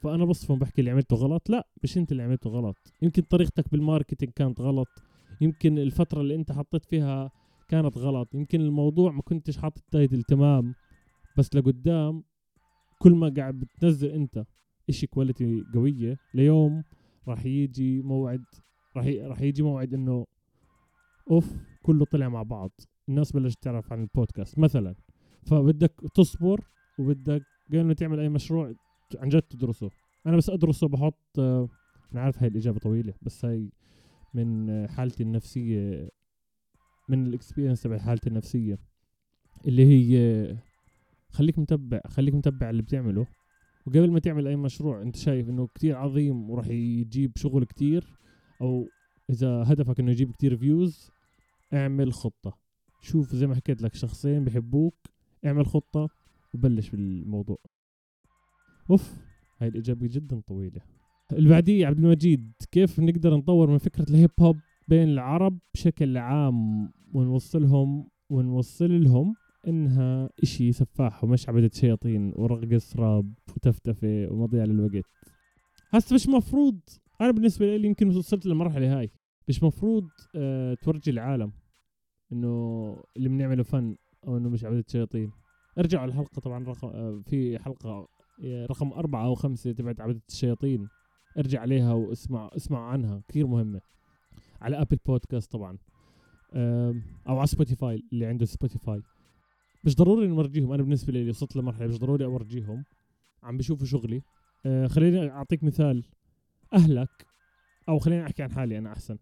فأنا 0.03 0.25
بصفهم 0.25 0.59
بحكي 0.59 0.81
اللي 0.81 0.91
عملته 0.91 1.15
غلط. 1.15 1.49
لا 1.49 1.67
مش 1.83 1.97
أنت 1.97 2.11
اللي 2.11 2.23
عملته 2.23 2.49
غلط. 2.49 2.77
يمكن 3.01 3.21
طريقتك 3.21 3.71
بال 3.71 3.82
marketing 3.82 4.31
كانت 4.31 4.61
غلط. 4.61 4.87
يمكن 5.41 5.77
الفترة 5.77 6.21
اللي 6.21 6.35
أنت 6.35 6.51
حطيت 6.51 6.85
فيها 6.85 7.31
كانت 7.67 7.97
غلط. 7.97 8.35
يمكن 8.35 8.61
الموضوع 8.61 9.11
ما 9.11 9.21
كنتش 9.21 9.57
حاطط 9.57 9.81
title 9.91 10.23
تمام؟ 10.23 10.73
بس 11.37 11.55
لقدام 11.55 12.23
كل 12.99 13.15
ما 13.15 13.33
قاعد 13.37 13.59
بتنزل 13.59 14.09
انت 14.09 14.45
إشي 14.89 15.07
quality 15.07 15.63
قوية 15.73 16.17
ليوم 16.33 16.83
راح 17.27 17.45
يجي 17.45 18.01
موعد 18.01 18.43
راح 18.97 19.05
راح 19.05 19.41
يجي 19.41 19.63
موعد 19.63 19.93
إنه 19.93 20.25
أوف 21.31 21.57
كله 21.83 22.05
طلع 22.05 22.29
مع 22.29 22.43
بعض. 22.43 22.71
الناس 23.09 23.31
بلشت 23.31 23.63
تعرف 23.63 23.93
عن 23.93 24.01
البودكاست 24.01 24.59
مثلا. 24.59 24.95
فبدك 25.45 25.93
تصبر 26.15 26.61
وبدك 26.99 27.43
قبل 27.67 27.83
ما 27.83 27.93
تعمل 27.93 28.19
أي 28.19 28.29
مشروع 28.29 28.73
عن 29.17 29.29
جد 29.29 29.41
تدرسه. 29.41 29.89
أنا 30.27 30.37
بس 30.37 30.49
أدرسه 30.49 30.87
بحط 30.87 31.39
أنا 31.39 32.21
عارف 32.21 32.43
هاي 32.43 32.47
الإجابة 32.47 32.79
طويلة 32.79 33.13
بس 33.21 33.45
هاي 33.45 33.71
من 34.33 34.87
حالتي 34.87 35.23
النفسية 35.23 36.09
من 37.09 37.27
ال 37.27 37.32
experience 37.32 37.81
تبع 37.81 37.97
حالتي 37.97 38.29
النفسية 38.29 38.79
اللي 39.67 39.85
هي 39.85 40.57
خليك 41.33 41.59
متبع 41.59 42.01
خليك 42.07 42.35
متبع 42.35 42.69
اللي 42.69 42.81
بتعمله. 42.81 43.27
وقبل 43.85 44.11
ما 44.11 44.19
تعمل 44.19 44.47
أي 44.47 44.55
مشروع 44.55 45.01
أنت 45.01 45.15
شايف 45.15 45.49
إنه 45.49 45.67
كتير 45.67 45.97
عظيم 45.97 46.49
وراح 46.49 46.67
يجيب 46.67 47.31
شغل 47.37 47.63
كتير 47.63 48.17
أو 48.61 48.87
إذا 49.29 49.63
هدفك 49.67 49.99
إنه 49.99 50.11
يجيب 50.11 50.31
كتير 50.31 50.57
views 50.57 51.11
اعمل 51.73 52.13
خطة. 52.13 52.57
شوف 53.01 53.35
زي 53.35 53.47
ما 53.47 53.55
حكيت 53.55 53.81
لك 53.81 53.95
شخصين 53.95 54.43
بحبوك 54.43 54.95
اعمل 55.45 55.65
خطة 55.65 56.09
وبلش 56.53 56.89
بالموضوع. 56.89 57.57
أوف 58.89 59.13
هاي 59.61 59.67
الاجابة 59.67 60.07
جدا 60.11 60.39
طويلة. 60.39 60.81
اللي 61.31 61.49
بعديه 61.49 61.87
عبد 61.87 61.99
المجيد 61.99 62.53
كيف 62.71 62.99
نقدر 62.99 63.35
نطور 63.35 63.69
من 63.69 63.77
فكرة 63.77 64.09
الهيب 64.09 64.31
هوب 64.39 64.57
بين 64.87 65.09
العرب 65.09 65.59
بشكل 65.73 66.17
عام 66.17 66.91
ونوصلهم 67.13 68.07
ونوصل 68.29 69.03
لهم؟ 69.03 69.35
إنها 69.67 70.29
إشي 70.43 70.71
سفاح 70.71 71.23
ومش 71.23 71.49
عبدة 71.49 71.69
شياطين 71.73 72.33
ورقص 72.35 72.95
راب 72.97 73.33
وتفتفة 73.55 74.27
ومضيع 74.31 74.63
للوقت. 74.63 75.05
هسه 75.89 76.13
مش 76.13 76.27
مفروض 76.27 76.79
أنا 77.21 77.31
بالنسبة 77.31 77.77
لي 77.77 77.87
يمكن 77.87 78.07
وصلت 78.07 78.45
للمرحلة 78.45 78.99
هاي. 78.99 79.11
مش 79.47 79.63
مفروض 79.63 80.09
أه 80.35 80.73
تورجي 80.73 81.11
العالم 81.11 81.51
إنه 82.31 83.03
اللي 83.17 83.29
بنعمله 83.29 83.63
فن 83.63 83.95
أو 84.27 84.37
إنه 84.37 84.49
مش 84.49 84.65
عبدة 84.65 84.83
شياطين 84.87 85.31
ارجعوا 85.77 86.05
الحلقة 86.05 86.39
طبعا 86.39 86.63
رقم 86.63 86.87
أه 86.87 87.21
في 87.25 87.59
حلقة 87.59 88.07
آه، 88.43 88.65
رقم 88.65 88.93
أربعة 88.93 89.25
أو 89.25 89.35
خمسة 89.35 89.71
تبعت 89.71 90.01
عبدة 90.01 90.21
الشياطين. 90.29 90.87
ارجع 91.37 91.61
عليها 91.61 91.93
واسمع 91.93 92.49
اسمع 92.55 92.89
عنها 92.89 93.21
كثير 93.27 93.47
مهمة. 93.47 93.81
على 94.61 94.81
Apple 94.81 94.97
Podcast 95.05 95.51
طبعا. 95.51 95.77
أو 97.27 97.37
على 97.37 97.47
Spotify 97.47 98.03
اللي 98.13 98.25
عنده 98.25 98.45
Spotify 98.45 99.01
مش 99.83 99.95
ضروري 99.95 100.27
نورجيهم 100.27 100.71
أنا 100.71 100.83
بالنسبة 100.83 101.13
لي 101.13 101.29
وصلت 101.29 101.55
لمرحلة 101.55 101.87
مش 101.87 101.99
ضروري 101.99 102.25
أورجيهم. 102.25 102.83
عم 103.43 103.57
بيشوفوا 103.57 103.85
شغلي. 103.85 104.21
آه 104.65 104.87
خليني 104.87 105.31
أعطيك 105.31 105.63
مثال. 105.63 106.03
أهلك 106.73 107.27
أو 107.89 107.99
خليني 107.99 108.23
أحكي 108.23 108.43
عن 108.43 108.51
حالي 108.51 108.77
أنا 108.77 108.91
أحسن. 108.91 109.17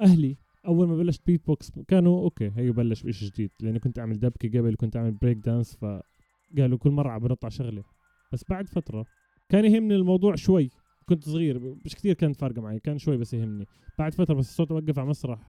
أهلي 0.00 0.36
أول 0.66 0.88
ما 0.88 0.96
بلشت 0.96 1.26
بيت 1.26 1.46
بوكس 1.46 1.70
كانوا 1.88 2.24
okay 2.24 2.52
هي 2.56 2.70
بلش 2.70 3.02
بشيء 3.02 3.28
جديد. 3.28 3.50
لأني 3.60 3.78
كنت 3.78 3.98
أعمل 3.98 4.18
دبكه 4.20 4.58
قبل 4.58 4.74
كنت 4.74 4.96
أعمل 4.96 5.12
break 5.12 5.38
dance 5.38 5.76
فقالوا 5.76 6.78
كل 6.78 6.90
مرة 6.90 7.10
عم 7.10 7.20
بنط 7.20 7.44
على 7.44 7.52
شغله 7.52 7.84
بس 8.32 8.44
بعد 8.50 8.68
فترة 8.68 9.04
كان 9.48 9.64
يهمني 9.64 9.94
الموضوع 9.96 10.34
شوي. 10.34 10.70
كنت 11.08 11.24
صغير 11.24 11.76
مش 11.84 11.94
كثير 11.94 12.14
كانت 12.14 12.36
فارقة 12.36 12.62
معي 12.62 12.80
كان 12.80 12.98
شوي 12.98 13.16
بس 13.16 13.34
يهمني. 13.34 13.66
بعد 13.98 14.14
فترة 14.14 14.34
بس 14.34 14.48
الصوت 14.48 14.70
اوقف 14.70 14.98
على 14.98 15.08
مسرح 15.08 15.48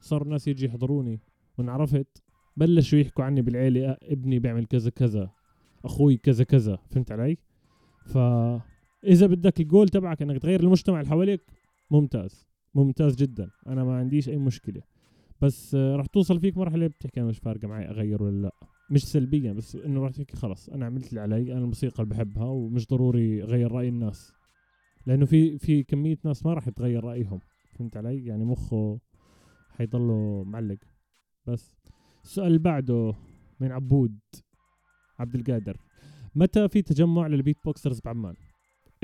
صار 0.00 0.22
الناس 0.22 0.48
يجي 0.48 0.66
يحضروني 0.66 1.20
وانعرفت 1.58 2.22
بلشوا 2.58 2.98
يحكوا 2.98 3.24
عني 3.24 3.42
بالعيلة 3.42 3.96
ابني 4.02 4.38
بيعمل 4.38 4.66
كذا 4.66 4.90
كذا 4.90 5.30
أخوي 5.84 6.16
كذا 6.16 6.44
كذا 6.44 6.78
فهمت 6.90 7.12
علي؟ 7.12 7.36
فاذا 8.06 9.26
بدك 9.26 9.60
الجول 9.60 9.88
تبعك 9.88 10.22
إنك 10.22 10.42
تغير 10.42 10.60
المجتمع 10.60 11.00
اللي 11.00 11.10
حواليك 11.10 11.40
ممتاز 11.90 12.46
ممتاز 12.74 13.16
جدا 13.16 13.50
أنا 13.66 13.84
ما 13.84 13.96
عنديش 13.96 14.28
أي 14.28 14.36
مشكلة. 14.38 14.82
بس 15.40 15.74
راح 15.74 16.06
توصل 16.06 16.40
فيك 16.40 16.56
مرحلة 16.56 16.86
بتحكي 16.86 17.20
أنا 17.20 17.28
مش 17.28 17.38
فارقة 17.38 17.68
معي 17.68 17.88
أغير 17.88 18.22
ولا 18.22 18.42
لا. 18.42 18.52
مش 18.90 19.04
سلبيا 19.04 19.52
بس 19.52 19.76
إنه 19.76 20.00
راح 20.00 20.10
تحكي 20.10 20.36
خلص 20.36 20.68
أنا 20.68 20.86
عملت 20.86 21.08
اللي 21.08 21.20
علي 21.20 21.52
أنا 21.52 21.60
الموسيقى 21.60 22.02
اللي 22.02 22.14
بحبها 22.14 22.44
ومش 22.44 22.86
ضروري 22.88 23.42
أغير 23.42 23.72
رأي 23.72 23.88
الناس. 23.88 24.32
لأنه 25.06 25.26
في 25.26 25.58
في 25.58 25.82
كمية 25.82 26.18
ناس 26.24 26.46
ما 26.46 26.54
راح 26.54 26.68
يتغير 26.68 27.04
رأيهم 27.04 27.40
فهمت 27.78 27.96
علي؟ 27.96 28.26
يعني 28.26 28.44
مخه 28.44 29.00
حيضله 29.70 30.44
معلق. 30.46 30.78
بس. 31.46 31.74
السؤال 32.28 32.46
اللي 32.46 32.58
بعده 32.58 33.14
من 33.60 33.72
عبود 33.72 34.18
عبد 35.18 35.34
القادر. 35.34 35.76
متى 36.34 36.68
في 36.68 36.82
تجمع 36.82 37.26
للبيت 37.26 37.56
بوكسرز 37.64 38.00
بعمان؟ 38.04 38.34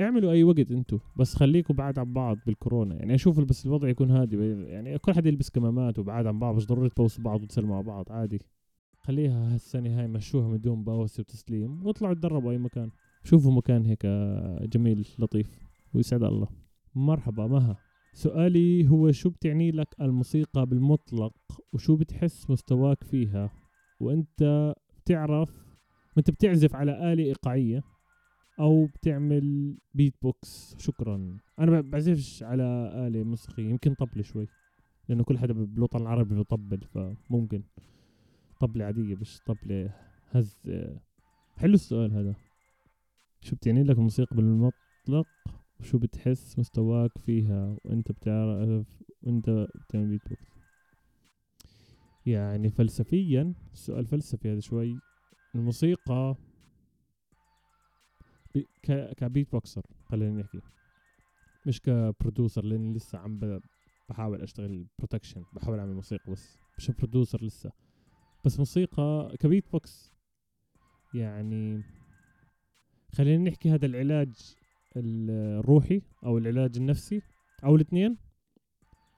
اعملوا 0.01 0.31
أي 0.31 0.43
وقت 0.43 0.71
انتو 0.71 0.99
بس 1.15 1.35
خليكوا 1.35 1.75
بعاد 1.75 1.99
عن 1.99 2.13
بعض 2.13 2.37
بالكورونا. 2.45 2.95
يعني 2.95 3.15
أشوف 3.15 3.39
بس 3.39 3.65
الوضع 3.65 3.89
يكون 3.89 4.11
هادي 4.11 4.37
يعني 4.67 4.97
كل 4.97 5.13
حد 5.13 5.25
يلبس 5.25 5.49
كمامات 5.49 5.99
وبعاد 5.99 6.27
عن 6.27 6.39
بعض 6.39 6.55
مش 6.55 6.67
ضروري 6.67 6.89
تبوسوا 6.89 7.23
بعض 7.23 7.43
وتسلموا 7.43 7.75
على 7.75 7.85
بعض 7.85 8.11
عادي. 8.11 8.41
خليها 8.97 9.53
هالسنة 9.53 9.99
هاي 9.99 10.07
مشوها 10.07 10.47
من 10.47 10.61
دون 10.61 10.83
بوسة 10.83 11.21
وتسليم 11.21 11.85
واطلعوا 11.85 12.13
تدربوا 12.13 12.51
أي 12.51 12.57
مكان. 12.57 12.91
شوفوا 13.23 13.51
مكان 13.51 13.85
هيك 13.85 14.05
جميل 14.61 15.07
لطيف 15.19 15.59
ويسعد 15.93 16.23
الله. 16.23 16.47
مرحبا 16.95 17.47
مها. 17.47 17.77
سؤالي 18.13 18.89
هو 18.89 19.11
شو 19.11 19.29
بتعني 19.29 19.71
لك 19.71 19.95
الموسيقى 20.01 20.65
بالمطلق؟ 20.65 21.33
وشو 21.75 21.95
بتحس 21.95 22.49
مستواك 22.49 23.03
فيها؟ 23.03 23.51
وأنت 23.99 24.73
بتعرف 24.97 25.49
وأنت 26.15 26.29
بتعزف 26.29 26.75
على 26.75 27.13
آلة 27.13 27.23
إيقاعية 27.23 27.83
أو 28.59 28.85
بتعمل 28.85 29.77
بيت 29.93 30.13
بوكس 30.21 30.75
شكرا. 30.77 31.37
أنا 31.59 31.81
بعزفش 31.81 32.43
على 32.43 32.63
آلة 33.07 33.23
موسيقية 33.23 33.69
يمكن 33.69 33.93
طبلة 33.93 34.23
شوي 34.23 34.47
لأنه 35.09 35.23
كل 35.23 35.37
حدا 35.37 35.53
بالوطن 35.53 36.01
العربي 36.01 36.35
بيطبل 36.35 36.79
فممكن 36.81 37.63
طبلة 38.59 38.85
عادية 38.85 39.15
مش 39.15 39.39
طبلة 39.45 39.93
هز. 40.31 40.71
حلو 41.57 41.73
السؤال 41.73 42.13
هذا. 42.13 42.35
شو 43.41 43.55
بتعني 43.55 43.83
لك 43.83 43.97
الموسيقى 43.97 44.35
بالمطلق؟ 44.35 45.27
وشو 45.79 45.97
بتحس 45.97 46.59
مستواك 46.59 47.17
فيها؟ 47.17 47.77
وأنت 47.83 48.11
بتعرف 48.11 49.03
وأنت 49.23 49.67
بتعمل 49.75 50.07
بيت 50.07 50.21
بوكس 50.29 50.54
يعني 52.25 52.69
فلسفيا 52.69 53.53
سؤال 53.73 54.05
فلسفي 54.05 54.51
هذا 54.51 54.59
شوي. 54.59 54.99
الموسيقى 55.55 56.35
ك 59.17 59.51
beatboxer 59.51 59.81
خلينا 60.05 60.41
نحكي. 60.41 60.61
مش 61.67 61.81
ك 61.81 61.90
producer 61.90 62.65
لأني 62.65 62.93
لسه 62.93 63.17
عم 63.17 63.59
بحاول 64.09 64.41
أشتغل 64.41 64.87
production 64.97 65.43
بحاول 65.53 65.79
أعمل 65.79 65.93
موسيقى 65.93 66.31
بس 66.31 66.57
مش 66.77 66.91
producer 66.91 67.45
لسه. 67.45 67.71
بس 68.45 68.59
موسيقى 68.59 69.35
كبيت 69.39 69.71
بوكس 69.71 70.11
يعني 71.13 71.83
خلينا 73.13 73.49
نحكي 73.49 73.71
هذا 73.71 73.85
العلاج 73.85 74.55
الروحي 74.97 76.01
أو 76.25 76.37
العلاج 76.37 76.77
النفسي 76.77 77.21
أو 77.63 77.75
الاثنين. 77.75 78.17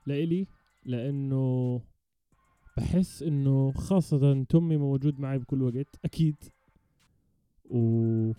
لإلي 0.08 0.48
لأنه 0.86 1.82
بحس 2.78 3.24
إنه 3.24 3.72
خاصة 3.72 4.44
دومي 4.44 4.78
موجود 4.78 5.20
معي 5.20 5.38
بكل 5.38 5.62
وقت 5.62 6.00
أكيد. 6.06 6.36
و 7.66 8.32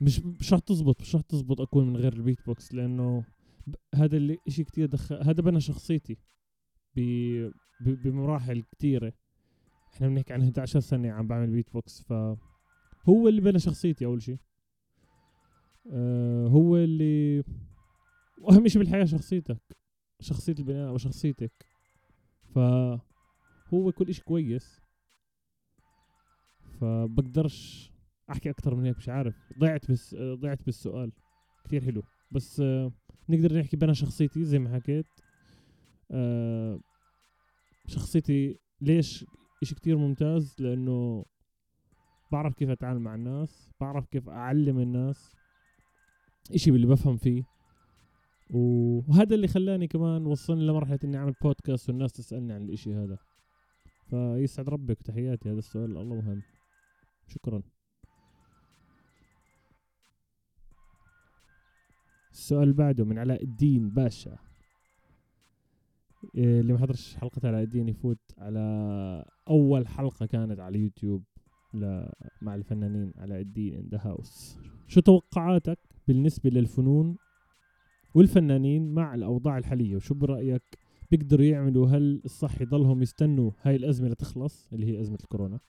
مش 0.00 0.20
مش 0.20 0.52
رح 0.52 0.58
تزبط 0.58 1.00
مش 1.00 1.16
رح 1.16 1.22
تزبط 1.22 1.60
أكون 1.60 1.86
من 1.86 1.96
غير 1.96 2.12
البيت 2.12 2.46
بوكس 2.46 2.74
لأنه 2.74 3.24
هذا 3.94 4.36
إشي 4.48 4.64
كتير 4.64 4.86
دخل 4.86 5.22
هذا 5.22 5.42
بنى 5.42 5.60
شخصيتي 5.60 6.16
ب... 6.96 7.00
ب... 7.80 8.02
بمراحل 8.02 8.62
كتيرة. 8.62 9.12
إحنا 9.94 10.08
بنحكي 10.08 10.32
عن 10.32 10.42
11 10.42 10.80
سنة 10.80 11.10
عم 11.10 11.26
بعمل 11.26 11.50
بيت 11.50 11.72
بوكس 11.72 12.02
ف 12.02 12.12
هو 13.08 13.28
اللي 13.28 13.40
بنى 13.40 13.58
شخصيتي 13.58 14.04
أول 14.04 14.22
شيء 14.22 14.38
آه 15.92 16.46
هو 16.46 16.76
اللي 16.76 17.44
وأهم 18.40 18.68
شيء 18.68 18.82
بالحياة 18.82 19.04
شخصيتك. 19.04 19.79
شخصية 20.20 20.54
البني 20.58 20.84
آدم 20.84 20.92
وشخصيتك 20.92 21.52
فهو 22.54 23.92
كل 23.92 24.08
إشي 24.08 24.22
كويس. 24.22 24.80
فبقدرش 26.80 27.90
أحكي 28.30 28.50
أكثر 28.50 28.74
من 28.74 28.86
هيك 28.86 28.96
مش 28.96 29.08
عارف. 29.08 29.52
ضعت 29.58 29.90
بس 29.90 30.14
ضعت 30.14 30.64
بالسؤال. 30.64 31.12
كثير 31.64 31.84
حلو. 31.84 32.02
بس 32.30 32.60
نقدر 33.28 33.58
نحكي 33.58 33.76
بنا 33.76 33.92
شخصيتي 33.92 34.44
زي 34.44 34.58
ما 34.58 34.74
حكيت. 34.74 35.06
شخصيتي 37.94 38.58
ليش 38.80 39.24
إشي 39.62 39.74
كتير 39.74 39.96
ممتاز؟ 39.96 40.56
لأنه 40.58 41.24
بعرف 42.32 42.54
كيف 42.54 42.70
أتعامل 42.70 43.00
مع 43.00 43.14
الناس 43.14 43.70
بعرف 43.80 44.06
كيف 44.06 44.28
أعلم 44.28 44.78
الناس. 44.78 45.36
إشي 46.54 46.70
باللي 46.70 46.86
بفهم 46.86 47.16
فيه. 47.16 47.44
وهذا 48.54 49.34
اللي 49.34 49.48
خلاني 49.48 49.86
كمان 49.88 50.26
وصلني 50.26 50.66
لمرحلة 50.66 50.98
إني 51.04 51.16
أعمل 51.16 51.34
بودكاست 51.42 51.88
والناس 51.88 52.12
تسألني 52.12 52.52
عن 52.52 52.62
الإشي 52.62 52.94
هذا. 52.94 53.18
فيسعد 54.10 54.68
ربك 54.68 55.00
وتحياتي 55.00 55.50
هذا 55.50 55.58
السؤال 55.58 55.96
الله 55.96 56.14
مهم. 56.14 56.42
شكرا. 57.26 57.62
السؤال 62.32 62.62
اللي 62.62 62.74
بعده 62.74 63.04
من 63.04 63.18
علاء 63.18 63.44
الدين 63.44 63.90
باشا. 63.90 64.38
إيه، 66.34 66.60
اللي 66.60 66.72
ما 66.72 66.78
حضرش 66.78 67.16
حلقة 67.16 67.48
علاء 67.48 67.62
الدين 67.62 67.88
يفوت 67.88 68.18
على 68.38 69.24
أول 69.48 69.88
حلقة 69.88 70.26
كانت 70.26 70.60
على 70.60 70.78
يوتيوب 70.78 71.24
مع 72.42 72.54
الفنانين 72.54 73.12
علاء 73.16 73.40
الدين 73.40 73.74
ان 73.74 73.88
ذا 73.88 73.98
هاوس 74.02 74.58
شو 74.86 75.00
توقعاتك 75.00 75.78
بالنسبة 76.08 76.50
للفنون 76.50 77.16
والفنانين 78.14 78.94
مع 78.94 79.14
الأوضاع 79.14 79.58
الحالية 79.58 79.96
وشو 79.96 80.14
برأيك 80.14 80.62
بيقدروا 81.10 81.46
يعملوا؟ 81.46 81.88
هل 81.88 82.20
الصح 82.24 82.60
يضلهم 82.60 83.02
يستنوا 83.02 83.50
هاي 83.62 83.76
الأزمة 83.76 84.08
لتخلص 84.08 84.68
اللي 84.72 84.86
هي 84.86 85.00
أزمة 85.00 85.18
الكورونا؟ 85.22 85.60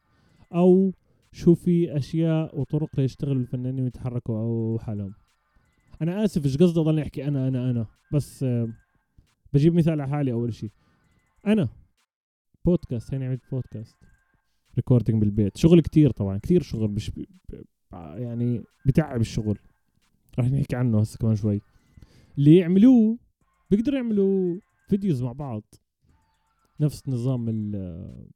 أو 0.54 0.94
شو 1.32 1.54
في 1.56 1.98
أشياء 1.98 2.60
وطرق 2.60 3.00
ليشتغلوا 3.00 3.42
الفنانين 3.42 3.84
ويتحركوا 3.84 4.38
أو 4.40 4.80
حالهم؟ 4.80 5.14
أنا 6.02 6.26
آسف 6.26 6.46
إيش 6.46 6.58
قصدي؟ 6.58 6.80
أضل 6.80 7.00
أحكي 7.00 7.28
أنا 7.28 7.48
أنا 7.48 7.70
أنا. 7.70 7.86
بس 8.14 8.46
بجيب 9.54 9.74
مثال 9.74 10.02
على 10.02 10.08
حالي 10.08 10.32
أول 10.32 10.54
شيء 10.54 10.72
أنا 11.48 11.70
بودكاست 12.66 13.14
هيني 13.14 13.26
عملت 13.26 13.42
بودكاست 13.52 13.96
recording 14.76 15.22
بالبيت. 15.22 15.58
شغل 15.58 15.82
كتير 15.82 16.12
طبعا 16.12 16.38
كتير 16.38 16.62
شغل 16.62 16.92
مش 16.92 17.12
يعني 17.94 18.64
بتعب 18.86 19.22
الشغل. 19.22 19.58
راح 20.40 20.52
نحكي 20.52 20.76
عنه 20.76 21.00
هسه 21.00 21.18
كمان 21.18 21.36
شوي. 21.36 21.62
اللي 22.38 22.58
يعملوه 22.58 23.18
بيقدروا 23.72 23.98
يعملوا 23.98 24.60
videos 24.90 25.24
مع 25.24 25.32
بعض. 25.32 25.64
نفس 26.80 27.10
نظام 27.10 27.50
ال 27.50 28.28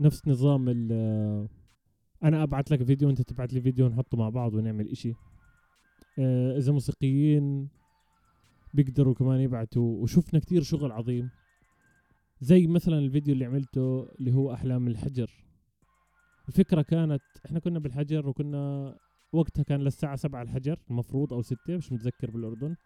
نفس 0.00 0.28
نظام 0.28 0.68
ال 0.68 0.92
أنا 2.24 2.42
ابعت 2.42 2.70
لك 2.70 2.82
فيديو 2.82 3.08
وانت 3.08 3.22
تبعت 3.22 3.52
لي 3.52 3.60
فيديو 3.60 3.88
نحطه 3.88 4.18
مع 4.18 4.28
بعض 4.28 4.54
ونعمل 4.54 4.88
إشي. 4.88 5.12
آه، 6.18 6.58
إذا 6.58 6.72
موسيقيين 6.72 7.68
بيقدروا 8.74 9.14
كمان 9.14 9.40
يبعتوا 9.40 10.02
وشفنا 10.02 10.40
كتير 10.40 10.62
شغل 10.62 10.92
عظيم. 10.92 11.30
زي 12.40 12.66
مثلا 12.66 12.98
الفيديو 12.98 13.34
اللي 13.34 13.44
عملته 13.44 14.08
اللي 14.18 14.34
هو 14.34 14.52
أحلام 14.52 14.88
الحجر. 14.88 15.30
الفكرة 16.48 16.82
كانت 16.82 17.22
إحنا 17.46 17.58
كنا 17.58 17.78
بالحجر 17.78 18.28
وكنا 18.28 18.96
وقتها 19.32 19.62
كان 19.62 19.80
للساعة 19.80 20.16
سبعة 20.16 20.42
الحجر 20.42 20.78
المفروض 20.90 21.32
أو 21.32 21.42
ستة 21.42 21.76
مش 21.76 21.92
متذكر 21.92 22.30
بالأردن. 22.30 22.76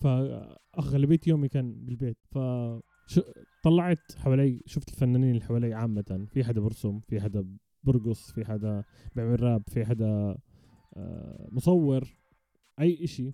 فأغلبية 0.00 1.20
يومي 1.26 1.48
كان 1.48 1.84
بالبيت. 1.84 2.16
ف 2.30 2.38
طلعت 3.64 4.12
حوالي 4.16 4.62
شفت 4.66 4.88
الفنانين 4.88 5.30
اللي 5.30 5.44
حوالي 5.44 5.74
عامة. 5.74 6.26
في 6.32 6.44
حدا 6.44 6.60
برسم 6.60 7.00
في 7.00 7.20
حدا 7.20 7.56
برقص 7.84 8.32
في 8.32 8.44
حدا 8.44 8.84
بيعمل 9.16 9.42
راب 9.42 9.62
في 9.68 9.84
حدا 9.84 10.36
آه، 10.96 11.48
مصور 11.52 12.04
أي 12.80 13.04
إشي. 13.04 13.32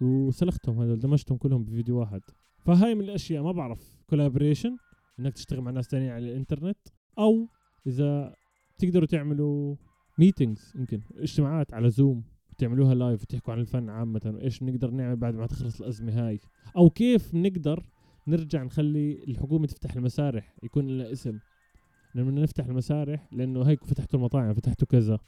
وسلختهم 0.00 0.80
هذول 0.80 0.98
دمجتهم 0.98 1.38
كلهم 1.38 1.64
بفيديو 1.64 1.98
واحد. 1.98 2.20
فهاي 2.64 2.94
من 2.94 3.00
الأشياء 3.00 3.42
ما 3.42 3.52
بعرف. 3.52 3.96
collaboration 4.06 4.76
إنك 5.20 5.32
تشتغل 5.32 5.60
مع 5.60 5.70
ناس 5.70 5.88
تانيين 5.88 6.10
على 6.10 6.30
الإنترنت 6.30 6.78
أو 7.18 7.48
إذا 7.86 8.34
تقدروا 8.78 9.06
تعملوا 9.06 9.76
meetings 10.18 10.72
يمكن 10.76 11.00
اجتماعات 11.16 11.74
على 11.74 11.90
Zoom 11.90 12.24
تعملوها 12.58 12.94
live 12.94 13.22
وتحكوا 13.22 13.52
عن 13.52 13.60
الفن 13.60 13.90
عامة 13.90 14.32
وإيش 14.34 14.60
بنقدر 14.60 14.90
نعمل 14.90 15.16
بعد 15.16 15.34
ما 15.34 15.46
تخلص 15.46 15.80
الأزمة 15.80 16.26
هاي. 16.26 16.40
أو 16.76 16.90
كيف 16.90 17.32
بنقدر 17.32 17.84
نرجع 18.26 18.62
نخلي 18.62 19.24
الحكومة 19.28 19.66
تفتح 19.66 19.96
المسارح 19.96 20.54
يكون 20.62 20.86
لها 20.98 21.12
اسم. 21.12 21.38
لما 22.14 22.30
نفتح 22.30 22.66
المسارح 22.66 23.28
لأنه 23.32 23.62
هيك 23.62 23.84
فتحتوا 23.84 24.18
المطاعم 24.18 24.54
فتحتوا 24.54 24.88
كذا. 24.88 25.18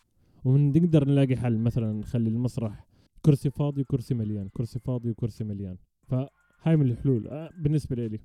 ونقدر 0.44 1.08
نلاقي 1.08 1.36
حل 1.36 1.58
مثلا 1.58 1.92
نخلي 1.92 2.28
المسرح 2.28 2.86
كرسي 3.22 3.50
فاضي 3.50 3.80
وكرسي 3.80 4.14
مليان 4.14 4.48
كرسي 4.48 4.78
فاضي 4.78 5.10
وكرسي 5.10 5.44
مليان. 5.44 5.76
فهاي 6.06 6.76
من 6.76 6.90
الحلول. 6.90 7.28
أه 7.28 7.50
بالنسبة 7.58 7.96
لي 7.96 8.20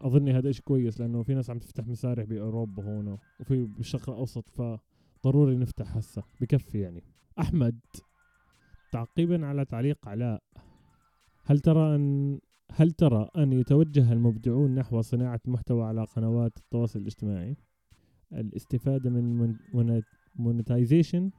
أظني 0.00 0.32
هذا 0.32 0.50
إشي 0.50 0.62
كويس 0.62 1.00
لأنه 1.00 1.22
في 1.22 1.34
ناس 1.34 1.50
عم 1.50 1.58
تفتح 1.58 1.86
مسارح 1.86 2.24
بأوروبا 2.24 2.82
هون 2.82 3.18
وفي 3.40 3.64
بالشرق 3.64 4.10
الأوسط 4.10 4.48
فضروري 4.50 5.56
نفتح 5.56 5.96
هسه 5.96 6.22
بكفي 6.40 6.80
يعني. 6.80 7.02
أحمد 7.40 7.78
تعقيبا 8.94 9.46
على 9.46 9.64
تعليق 9.64 10.08
علاء. 10.08 10.42
هل 11.44 11.58
ترى 11.60 11.94
أن 11.94 12.38
هل 12.72 12.90
ترى 12.90 13.28
أن 13.36 13.52
يتوجه 13.52 14.12
المبدعون 14.12 14.74
نحو 14.74 15.00
صناعة 15.00 15.40
محتوى 15.46 15.84
على 15.84 16.04
قنوات 16.04 16.58
التواصل 16.58 16.98
الاجتماعي؟ 16.98 17.56
الاستفادة 18.32 19.10
من 19.10 19.54
monetization 20.36 21.30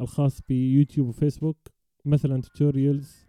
الخاص 0.00 0.40
بيوتيوب 0.48 1.08
وفيسبوك 1.08 1.56
مثلا 2.04 2.42
tutorials 2.42 3.26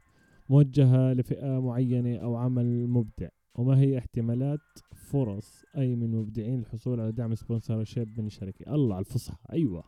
موجهة 0.50 1.14
لفئة 1.14 1.60
معينة 1.60 2.18
أو 2.18 2.36
عمل 2.36 2.88
مبدع. 2.88 3.30
وما 3.56 3.80
هي 3.80 3.98
احتمالات 3.98 4.60
فرص 4.96 5.64
أي 5.78 5.96
من 5.96 6.04
المبدعين 6.04 6.60
الحصول 6.60 7.00
على 7.00 7.12
دعم 7.12 7.36
sponsorship 7.36 8.20
من 8.20 8.26
الشركة؟ 8.26 8.76
الله 8.76 8.96
على 8.96 9.06
الفصحى. 9.06 9.38
أيوة. 9.52 9.84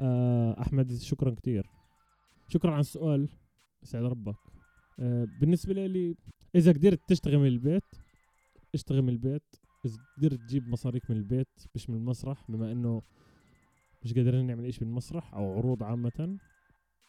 آه 0.00 0.60
أحمد 0.60 0.92
شكرا 0.92 1.30
كتير. 1.30 1.81
شكرا 2.52 2.70
على 2.70 2.80
السؤال 2.80 3.28
يسعد 3.82 4.04
ربك. 4.04 4.36
آه 4.98 5.26
بالنسبة 5.40 5.86
لي 5.86 6.16
إذا 6.54 6.72
قدرت 6.72 7.00
تشتغل 7.08 7.38
من 7.38 7.46
البيت 7.46 7.84
اشتغل 8.74 9.02
من 9.02 9.08
البيت. 9.08 9.56
إذا 9.86 9.96
قدرت 10.16 10.34
تجيب 10.34 10.68
مصاريك 10.68 11.10
من 11.10 11.16
البيت 11.16 11.48
مش 11.74 11.90
من 11.90 11.96
المسرح 11.96 12.50
بما 12.50 12.72
إنه 12.72 13.02
مش 14.02 14.14
قادرين 14.14 14.46
نعمل 14.46 14.64
إشي 14.64 14.80
بالمسرح 14.80 15.34
أو 15.34 15.58
عروض 15.58 15.82
عامة. 15.82 16.38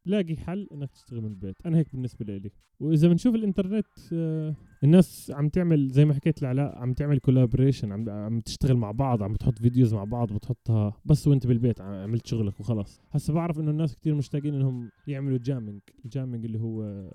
لاقي 0.05 0.37
حل 0.37 0.67
إنك 0.71 0.91
تشتغل 0.91 1.21
من 1.21 1.27
البيت. 1.27 1.55
أنا 1.65 1.77
هيك 1.77 1.91
بالنسبة 1.93 2.25
لي. 2.25 2.51
وإذا 2.79 3.07
بنشوف 3.07 3.35
الإنترنت 3.35 3.87
آه 4.13 4.55
الناس 4.83 5.31
عم 5.35 5.49
تعمل 5.49 5.87
زي 5.87 6.05
ما 6.05 6.13
حكيت 6.13 6.41
لعلاء 6.41 6.77
عم 6.77 6.93
تعمل 6.93 7.19
collaboration 7.19 7.91
عم 7.91 8.09
عم 8.09 8.39
تشتغل 8.39 8.77
مع 8.77 8.91
بعض 8.91 9.23
عم 9.23 9.35
تحط 9.35 9.59
videos 9.59 9.93
مع 9.93 10.03
بعض 10.03 10.33
بتحطها 10.33 11.01
بس 11.05 11.27
وأنت 11.27 11.47
بالبيت 11.47 11.81
عملت 11.81 12.27
شغلك 12.27 12.59
وخلاص 12.59 13.01
هسه 13.11 13.33
بعرف 13.33 13.59
إنه 13.59 13.71
الناس 13.71 13.95
كتير 13.95 14.15
مشتاقين 14.15 14.53
إنهم 14.53 14.89
يعملوا 15.07 15.37
jamming 15.37 15.81
ال 16.05 16.10
jamming 16.10 16.45
اللي 16.45 16.59
هو 16.59 17.09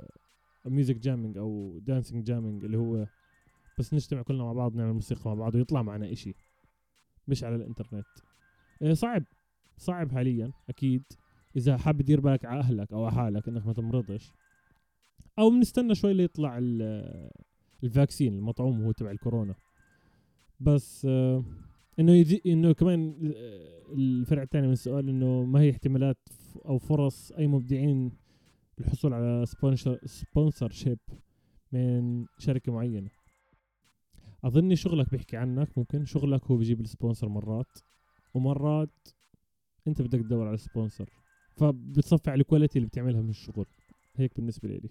music 0.66 0.96
jamming 0.96 1.38
أو 1.38 1.78
dancing 1.78 2.24
jamming 2.24 2.64
اللي 2.64 2.78
هو 2.78 3.06
بس 3.78 3.94
نجتمع 3.94 4.22
كلنا 4.22 4.44
مع 4.44 4.52
بعض 4.52 4.76
نعمل 4.76 4.92
موسيقى 4.92 5.30
مع 5.30 5.34
بعض 5.34 5.54
ويطلع 5.54 5.82
معنا 5.82 6.12
إشي. 6.12 6.34
مش 7.28 7.44
على 7.44 7.56
الإنترنت. 7.56 8.06
آه 8.82 8.92
صعب. 8.92 9.24
صعب 9.76 10.12
حاليا 10.12 10.52
أكيد. 10.68 11.02
إذا 11.58 11.76
حاب 11.76 12.02
تدير 12.02 12.20
بالك 12.20 12.44
على 12.44 12.60
أهلك 12.60 12.92
أو 12.92 13.04
على 13.04 13.14
حالك 13.14 13.48
إنك 13.48 13.66
ما 13.66 13.72
تمرضش 13.72 14.32
أو 15.38 15.50
بنستنى 15.50 15.94
شوي 15.94 16.14
ليطلع 16.14 16.58
ال 17.84 17.91
vaccine 17.91 18.34
المطعوم 18.34 18.82
هو 18.82 18.92
تبع 18.92 19.10
الكورونا. 19.10 19.54
بس 20.60 21.06
آه 21.10 21.44
إنه 21.98 22.12
يجي 22.12 22.42
إنه 22.46 22.72
كمان 22.72 23.14
الفرع 23.92 24.42
الثاني 24.42 24.66
من 24.66 24.72
السؤال 24.72 25.08
إنه 25.08 25.44
ما 25.44 25.60
هي 25.60 25.70
احتمالات 25.70 26.18
أو 26.66 26.78
فرص 26.78 27.32
أي 27.32 27.46
مبدعين 27.46 28.12
الحصول 28.78 29.12
على 29.12 29.46
sponsor 29.46 29.98
sponsorship 30.04 30.98
من 31.72 32.24
شركة 32.38 32.72
معينة. 32.72 33.10
أظني 34.44 34.76
شغلك 34.76 35.10
بيحكي 35.10 35.36
عنك 35.36 35.78
ممكن 35.78 36.04
شغلك 36.04 36.44
هو 36.44 36.56
بيجيب 36.56 36.80
ال 36.80 36.86
sponsor 36.86 37.28
مرات 37.28 37.78
ومرات 38.34 39.08
أنت 39.88 40.02
بدك 40.02 40.20
تدور 40.20 40.48
على 40.48 40.56
sponsor 40.56 41.10
فبتصفي 41.58 42.30
على 42.30 42.40
ال 42.40 42.45
quality 42.45 42.78
اللي 42.78 42.88
بتعملها 42.88 43.22
من 43.22 43.30
الشغل. 43.30 43.66
هيك 44.16 44.36
بالنسبة 44.36 44.68
لي. 44.68 44.90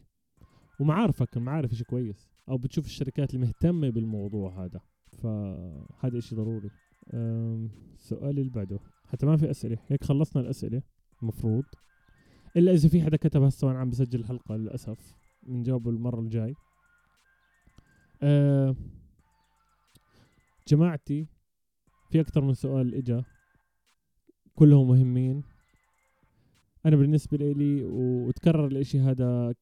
ومعارفك 0.80 1.38
المعارف 1.38 1.74
شيء 1.74 1.86
كويس. 1.86 2.30
أو 2.50 2.58
بتشوف 2.58 2.86
الشركات 2.86 3.34
المهتمه 3.34 3.90
بالموضوع 3.90 4.66
هذا. 4.66 4.82
فهذا 5.12 6.18
إشي 6.18 6.36
ضروري. 6.36 6.70
السؤال 7.14 8.40
اللي 8.40 8.50
بعده. 8.50 8.80
حتى 9.06 9.26
ما 9.26 9.38
في 9.38 9.52
أسئلة. 9.52 9.78
هيك 9.88 10.04
خلصنا 10.04 10.42
الأسئلة. 10.42 10.82
المفروض 11.22 11.64
إلا 12.58 12.72
إذا 12.72 12.90
في 12.90 13.02
حدا 13.02 13.18
كتب 13.18 13.42
هسه 13.42 13.68
وأنا 13.68 13.80
عم 13.80 13.90
بسجل 13.90 14.20
الحلقة 14.20 14.56
للأسف. 14.56 15.14
بنجاوبه 15.44 15.92
المرة 15.92 16.20
الجاي. 16.20 16.56
أه 18.22 18.76
جماعتي 20.68 21.28
في 22.12 22.22
أكثر 22.22 22.42
من 22.42 22.54
سؤال 22.54 22.96
إجا. 22.96 23.24
كلهم 24.56 24.88
مهمين. 24.88 25.44
أنا 26.88 26.96
بالنسبة 26.96 27.38
لي 27.38 27.84
وتكرر 27.84 28.68
الإشي 28.68 29.00
هذا 29.00 29.56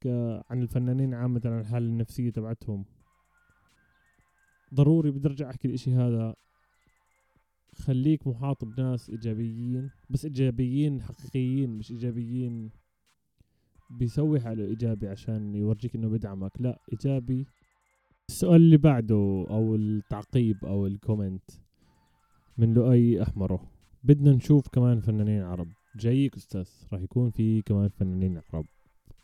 عن 0.50 0.62
الفنانين 0.62 1.14
عامة 1.14 1.42
عن 1.46 1.60
الحالة 1.60 1.86
النفسية 1.86 2.30
تبعتهم. 2.30 2.86
ضروري 4.74 5.12
بدي 5.12 5.28
أرجع 5.28 5.50
أحكي 5.50 5.68
الإشي 5.68 5.94
هذا. 5.94 6.36
خليك 7.76 8.28
محاط 8.28 8.66
بناس 8.66 9.10
إيجابيين 9.10 9.90
بس 10.10 10.26
إيجابيين 10.26 11.02
حقيقيين 11.02 11.70
مش 11.70 11.92
إيجابيين 11.92 12.72
بيسوي 13.90 14.40
حاله 14.40 14.66
إيجابي 14.66 15.08
عشان 15.08 15.56
يورجيك 15.56 15.96
إنه 15.96 16.10
بدعمك. 16.10 16.62
لا 16.62 16.80
إيجابي. 16.92 17.46
السؤال 18.30 18.62
اللي 18.62 18.78
بعده 18.78 19.46
أو 19.50 19.76
التعقيب 19.76 20.66
أو 20.66 20.88
ال 20.88 20.96
comment 20.96 21.52
من 22.58 22.74
لؤي 22.74 23.24
أحمره. 23.24 23.72
بدنا 24.04 24.32
نشوف 24.32 24.68
كمان 24.68 25.00
فنانين 25.00 25.42
عرب. 25.42 25.68
جايك 25.96 26.36
أستاذ 26.36 26.70
راح 26.94 27.02
يكون 27.02 27.30
في 27.30 27.62
كمان 27.62 27.88
فنانين 27.88 28.42
عرب 28.54 28.66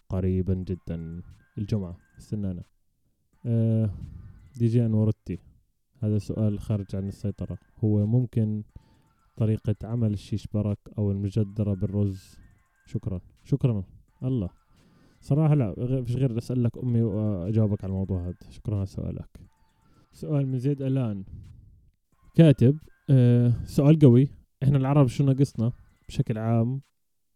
قريبا 0.10 0.54
جدا. 0.54 1.22
الجمعة 1.58 1.98
استنانا. 2.18 2.64
آه 3.46 3.90
دي 4.58 4.68
جي 4.68 4.86
انورتي 4.86 5.40
هذا 6.04 6.18
سؤال 6.18 6.60
خارج 6.60 6.96
عن 6.96 7.08
السيطرة. 7.08 7.58
هو 7.84 8.06
ممكن 8.06 8.64
طريقة 9.36 9.76
عمل 9.84 10.14
الشيش 10.14 10.48
برك 10.48 10.80
أو 10.98 11.12
المجدرة 11.12 11.74
بالرز؟ 11.74 12.38
شكرا. 12.86 13.22
شكرا. 13.44 13.84
الله. 14.24 14.50
صراحة 15.22 15.54
لا 15.56 16.04
فيش 16.04 16.16
غير 16.16 16.38
أسألك 16.38 16.78
أمي 16.78 17.02
وأجاوبك 17.02 17.84
على 17.84 17.92
الموضوع 17.92 18.28
هذا. 18.28 18.36
شكرا 18.50 18.76
على 18.78 18.86
سؤالك. 18.86 19.40
سؤال 20.14 20.48
من 20.48 20.60
زيد 20.60 20.82
ألان. 20.82 21.26
كاتب 22.36 22.78
آه 23.10 23.54
سؤال 23.66 24.00
قوي. 24.00 24.30
إحنا 24.64 24.78
العرب 24.78 25.08
شو 25.08 25.24
ناقصنا؟ 25.24 25.72
بشكل 26.12 26.38
عام 26.38 26.82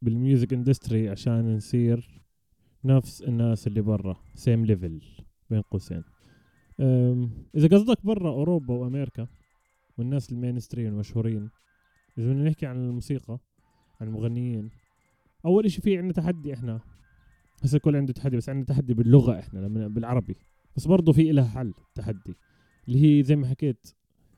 بال 0.01 0.16
music 0.16 0.53
industry 0.53 1.09
عشان 1.09 1.55
نصير 1.55 2.21
نفس 2.85 3.21
الناس 3.21 3.67
اللي 3.67 3.81
برا 3.81 4.17
same 4.33 4.65
level 4.65 5.01
بين 5.49 5.61
قوسين. 5.61 6.03
إذا 7.55 7.67
قصدك 7.67 8.05
برا 8.05 8.29
أوروبا 8.29 8.73
وأمريكا 8.73 9.27
والناس 9.97 10.31
ال 10.31 10.37
mainstream 10.37 10.87
المشهورين 10.87 11.49
اذا 12.17 12.31
بدنا 12.31 12.43
نحكي 12.43 12.65
عن 12.65 12.75
الموسيقى 12.75 13.39
عن 14.01 14.07
المغنيين. 14.07 14.69
أول 15.45 15.65
إشي 15.65 15.81
في 15.81 15.97
عندنا 15.97 16.13
تحدي 16.13 16.53
إحنا. 16.53 16.79
هسه 17.63 17.75
الكل 17.75 17.95
عنده 17.95 18.13
تحدي 18.13 18.37
بس 18.37 18.49
عندنا 18.49 18.65
تحدي 18.65 18.93
باللغة 18.93 19.39
إحنا 19.39 19.59
لما 19.59 19.87
بالعربي. 19.87 20.35
بس 20.75 20.87
برضه 20.87 21.13
في 21.13 21.31
لها 21.31 21.47
حل 21.49 21.73
تحدي. 21.95 22.35
اللي 22.87 23.19
هي 23.19 23.23
زي 23.23 23.35
ما 23.35 23.47
حكيت 23.47 23.87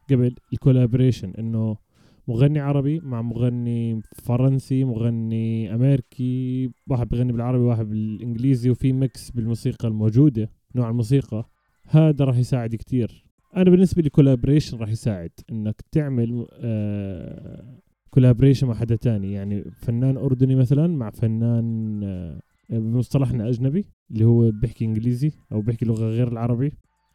قبل 0.10 0.36
ال 0.54 0.60
collaboration 0.60 1.32
إنه 1.32 1.87
مغني 2.28 2.60
عربي 2.60 3.00
مع 3.00 3.22
مغني 3.22 4.02
فرنسي 4.16 4.84
مغني 4.84 5.76
أمريكي 5.76 6.70
واحد 6.88 7.10
بغني 7.10 7.32
بالعربي 7.32 7.64
واحد 7.64 7.90
بالإنجليزي 7.90 8.70
وفي 8.70 8.94
mix 8.94 9.32
بالموسيقى 9.32 9.88
الموجودة 9.88 10.50
نوع 10.76 10.90
الموسيقى. 10.90 11.50
هذا 11.90 12.26
راح 12.26 12.38
يساعد 12.38 12.76
كتير. 12.76 13.24
أنا 13.58 13.70
بالنسبة 13.70 14.02
لي 14.02 14.10
collaboration 14.10 14.78
راح 14.78 14.90
يساعد 14.90 15.32
إنك 15.52 15.82
تعمل 15.92 16.48
آه 16.54 17.80
collaboration 18.10 18.68
مع 18.68 18.74
حدا 18.74 18.96
تاني. 18.96 19.34
يعني 19.34 19.64
فنان 19.72 20.18
أردني 20.18 20.56
مثلا 20.56 20.88
مع 20.88 21.10
فنان 21.10 22.02
آه 22.04 22.40
بمصطلحنا 22.70 23.50
أجنبي 23.50 23.86
اللي 24.12 24.26
هو 24.26 24.52
بيحكي 24.52 24.86
إنجليزي 24.86 25.32
أو 25.52 25.62
بيحكي 25.62 25.86
لغة 25.86 26.06
غير 26.06 26.28
العربي. 26.28 26.72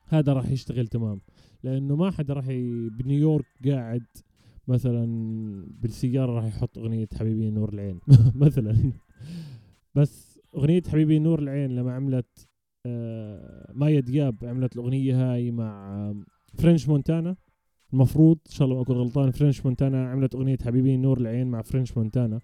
هذا 0.09 0.33
راح 0.33 0.51
يشتغل 0.51 0.87
تمام. 0.87 1.21
لأنه 1.63 1.97
ما 1.97 2.11
حدا 2.11 2.35
راح 2.35 2.47
بنيويورك 2.99 3.47
قاعد 3.67 4.05
مثلا 4.69 5.07
بالسيارة 5.81 6.33
راح 6.33 6.45
يحط 6.45 6.79
أغنية 6.79 7.09
حبيبي 7.19 7.51
نور 7.51 7.73
العين. 7.75 8.01
مثلا. 8.35 8.93
بس 9.95 10.41
أغنية 10.57 10.83
حبيبي 10.89 11.19
نور 11.19 11.39
العين 11.39 11.77
لما 11.77 11.93
عملت 11.95 12.49
آه 12.87 13.73
مايا 13.75 14.01
دياب 14.01 14.37
عملت 14.43 14.77
الأغنية 14.77 15.33
هاي 15.33 15.51
مع 15.51 16.15
فرنش 16.59 16.89
مونتانا. 16.89 17.37
المفروض 17.93 18.39
إن 18.47 18.53
شاء 18.53 18.65
الله 18.65 18.77
ما 18.77 18.83
أكون 18.83 18.97
غلطان 18.97 19.31
فرنش 19.31 19.67
مونتانا 19.67 20.11
عملت 20.11 20.35
أغنية 20.35 20.59
حبيبي 20.65 20.97
نور 20.97 21.19
العين 21.21 21.47
مع 21.47 21.63
فرنش 21.63 21.97
مونتانا. 21.97 22.41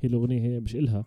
هي 0.00 0.08
الأغنية 0.08 0.40
هي 0.40 0.60
مش 0.60 0.76
إلها 0.76 1.04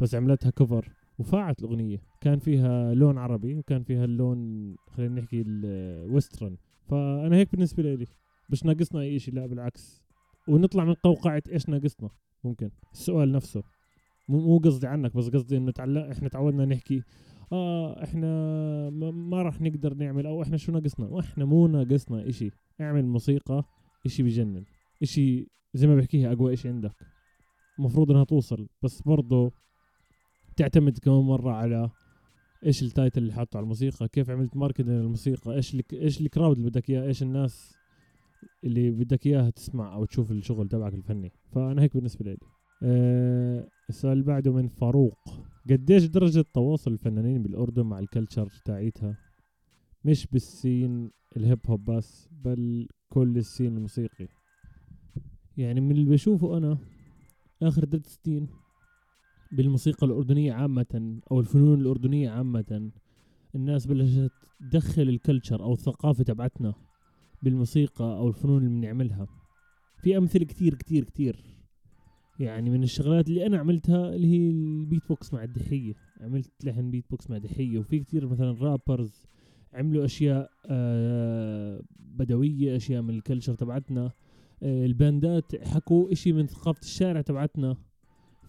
بس 0.00 0.14
عملتها 0.14 0.50
كفر 0.50 0.88
وفاعت 1.18 1.60
الأغنية. 1.60 2.02
كان 2.20 2.38
فيها 2.38 2.94
لون 2.94 3.18
عربي 3.18 3.54
وكان 3.56 3.82
فيها 3.82 4.04
اللون 4.04 4.74
خلينا 4.88 5.20
نحكي 5.20 5.44
الويسترن 5.46 6.56
فأنا 6.88 7.36
هيك 7.36 7.52
بالنسبة 7.52 7.82
لي. 7.82 8.06
مش 8.52 8.64
ناقصنا 8.64 9.00
اي 9.00 9.18
شيء 9.18 9.34
لا 9.34 9.46
بالعكس. 9.46 10.02
ونطلع 10.48 10.84
من 10.84 10.94
قوقعة 10.94 11.42
إيش 11.52 11.68
ناقصنا؟ 11.68 12.10
ممكن. 12.44 12.70
السؤال 12.92 13.32
نفسه. 13.32 13.62
مو 14.28 14.58
قصدي 14.58 14.86
عنك 14.86 15.16
بس 15.16 15.28
قصدي 15.28 15.56
إنه 15.56 15.70
تعلق 15.70 16.06
إحنا 16.06 16.28
تعودنا 16.28 16.64
نحكي 16.64 17.02
آه 17.52 18.04
إحنا 18.04 18.26
ما, 18.90 19.10
ما 19.10 19.42
راح 19.42 19.60
نقدر 19.60 19.94
نعمل 19.94 20.26
أو 20.26 20.42
إحنا 20.42 20.56
شو 20.56 20.72
ناقصنا؟ 20.72 21.06
وإحنا 21.06 21.44
مو 21.44 21.66
ناقصنا 21.66 22.28
إشي. 22.28 22.50
اعمل 22.80 23.06
موسيقى 23.06 23.64
إشي 24.06 24.22
بجنن. 24.22 24.64
إشي 25.02 25.46
زي 25.74 25.86
ما 25.86 25.96
بحكيها 25.96 26.32
أقوى 26.32 26.52
إشي 26.52 26.68
عندك. 26.68 26.94
المفروض 27.78 28.10
إنها 28.10 28.24
توصل 28.24 28.68
بس 28.82 29.02
برضه 29.02 29.52
تعتمد 30.56 30.98
كمان 30.98 31.20
مرة 31.20 31.52
على 31.52 31.90
إيش 32.66 32.82
ال 32.82 32.89
title 32.89 33.22
اللي 33.22 33.32
حاطه 33.32 33.56
على 33.56 33.64
الموسيقى 33.64 34.08
كيف 34.08 34.30
عملت 34.30 34.56
marketing 34.56 34.88
للموسيقى 34.88 35.54
إيش 35.54 35.76
إيش 35.92 36.20
ال 36.20 36.26
crowd 36.26 36.56
اللي 36.56 36.70
بدك 36.70 36.90
إياه 36.90 37.02
إيش 37.02 37.22
الناس 37.22 37.79
اللي 38.64 38.90
بدك 38.90 39.26
إياها 39.26 39.50
تسمع 39.50 39.94
أو 39.94 40.04
تشوف 40.04 40.30
الشغل 40.30 40.68
تبعك 40.68 40.94
الفني. 40.94 41.32
فأنا 41.52 41.82
هيك 41.82 41.94
بالنسبة 41.94 42.24
لي. 42.24 42.36
أه 42.82 43.68
السؤال 43.88 44.12
اللي 44.12 44.24
بعده 44.24 44.52
من 44.52 44.68
فاروق. 44.68 45.18
قديش 45.70 46.04
درجة 46.04 46.44
تواصل 46.54 46.92
الفنانين 46.92 47.42
بالأردن 47.42 47.82
مع 47.82 47.98
ال 47.98 48.04
culture 48.04 48.48
تاعيتها؟ 48.64 49.16
مش 50.04 50.26
بال 50.26 50.50
scene 50.50 51.10
ال 51.36 51.41
hip 51.41 51.58
hop 51.66 51.90
بس 51.90 52.28
بل 52.44 52.88
كل 53.08 53.36
ال 53.36 53.43
scene 53.43 53.76
الموسيقي. 53.76 54.28
يعني 55.56 55.80
من 55.80 55.90
اللي 55.90 56.10
بشوفه 56.10 56.56
أنا 56.56 56.78
آخر 57.62 57.84
ثلاث 57.84 58.06
سنين 58.06 58.48
بالموسيقى 59.52 60.06
الأردنية 60.06 60.52
عامة 60.52 61.20
أو 61.30 61.40
الفنون 61.40 61.80
الأردنية 61.80 62.30
عامة 62.30 62.90
الناس 63.54 63.86
بلشت 63.86 64.32
تدخل 64.60 65.02
ال 65.02 65.10
culture 65.10 65.62
أو 65.62 65.72
الثقافة 65.72 66.24
تبعتنا. 66.24 66.74
بالموسيقى 67.42 68.04
أو 68.04 68.28
الفنون 68.28 68.66
اللي 68.66 68.80
بنعملها. 68.80 69.26
في 70.02 70.16
أمثلة 70.16 70.44
كتير 70.44 70.74
كتير 70.74 71.04
كتير. 71.04 71.36
يعني 72.40 72.70
من 72.70 72.82
الشغلات 72.82 73.28
اللي 73.28 73.46
أنا 73.46 73.58
عملتها 73.58 74.14
اللي 74.14 74.26
هي 74.26 74.50
البيت 74.50 75.08
بوكس 75.08 75.34
مع 75.34 75.44
الدحية. 75.44 75.94
عملت 76.20 76.64
لحن 76.64 76.90
بيت 76.90 77.04
بوكس 77.10 77.30
مع 77.30 77.38
دحية 77.38 77.78
وفي 77.78 77.98
كتير 77.98 78.26
مثلا 78.26 78.52
rappers 78.52 79.26
عملوا 79.72 80.04
أشياء 80.04 80.50
آه 80.66 81.82
بدوية 81.98 82.76
أشياء 82.76 83.02
من 83.02 83.10
ال 83.10 83.15
culture 83.15 83.54
تبعتنا. 83.54 84.12
آه 84.62 84.86
الباندات 84.86 85.64
حكوا 85.64 86.12
إشي 86.12 86.32
من 86.32 86.46
ثقافة 86.46 86.80
الشارع 86.80 87.20
تبعتنا. 87.20 87.76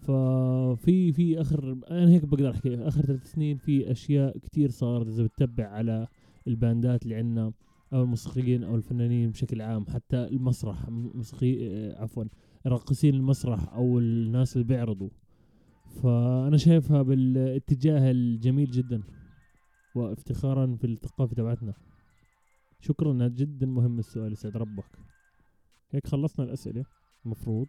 ففي 0.01 1.12
في 1.13 1.41
آخر 1.41 1.77
أنا 1.91 2.10
هيك 2.10 2.25
بقدر 2.25 2.49
أحكي 2.49 2.75
آخر 2.75 3.01
ثلاث 3.01 3.32
سنين 3.32 3.58
في 3.58 3.91
أشياء 3.91 4.38
كتير 4.38 4.69
صارت 4.69 5.08
إذا 5.08 5.23
بتتبع 5.23 5.67
على 5.67 6.08
الباندات 6.47 7.04
اللي 7.04 7.15
عندنا. 7.15 7.54
أو 7.93 8.04
الموسيقيين 8.04 8.63
أو 8.63 8.75
الفنانين 8.75 9.32
بشكل 9.32 9.62
عام 9.62 9.86
حتى 9.86 10.27
المسرح 10.27 10.89
موسيقي 10.89 11.89
عفوا 11.97 12.23
راقصين 12.65 13.15
المسرح 13.15 13.73
أو 13.73 13.99
الناس 13.99 14.56
اللي 14.56 14.67
بيعرضوا. 14.67 15.10
فأنا 16.04 16.58
شايفها 16.58 17.01
بالاتجاه 17.01 18.12
الجميل 18.12 18.71
جدا 18.71 19.04
وافتخارا 19.95 20.75
في 20.75 20.88
الثقافة 20.88 21.36
تبعتنا. 21.36 21.73
شكرا 22.80 23.27
جدا 23.27 23.65
مهم 23.65 23.99
السؤال 23.99 24.32
يسعد 24.32 24.58
ربك. 24.58 24.99
هيك 25.91 26.08
خلصنا 26.08 26.45
الأسئلة. 26.45 26.86
المفروض 27.25 27.67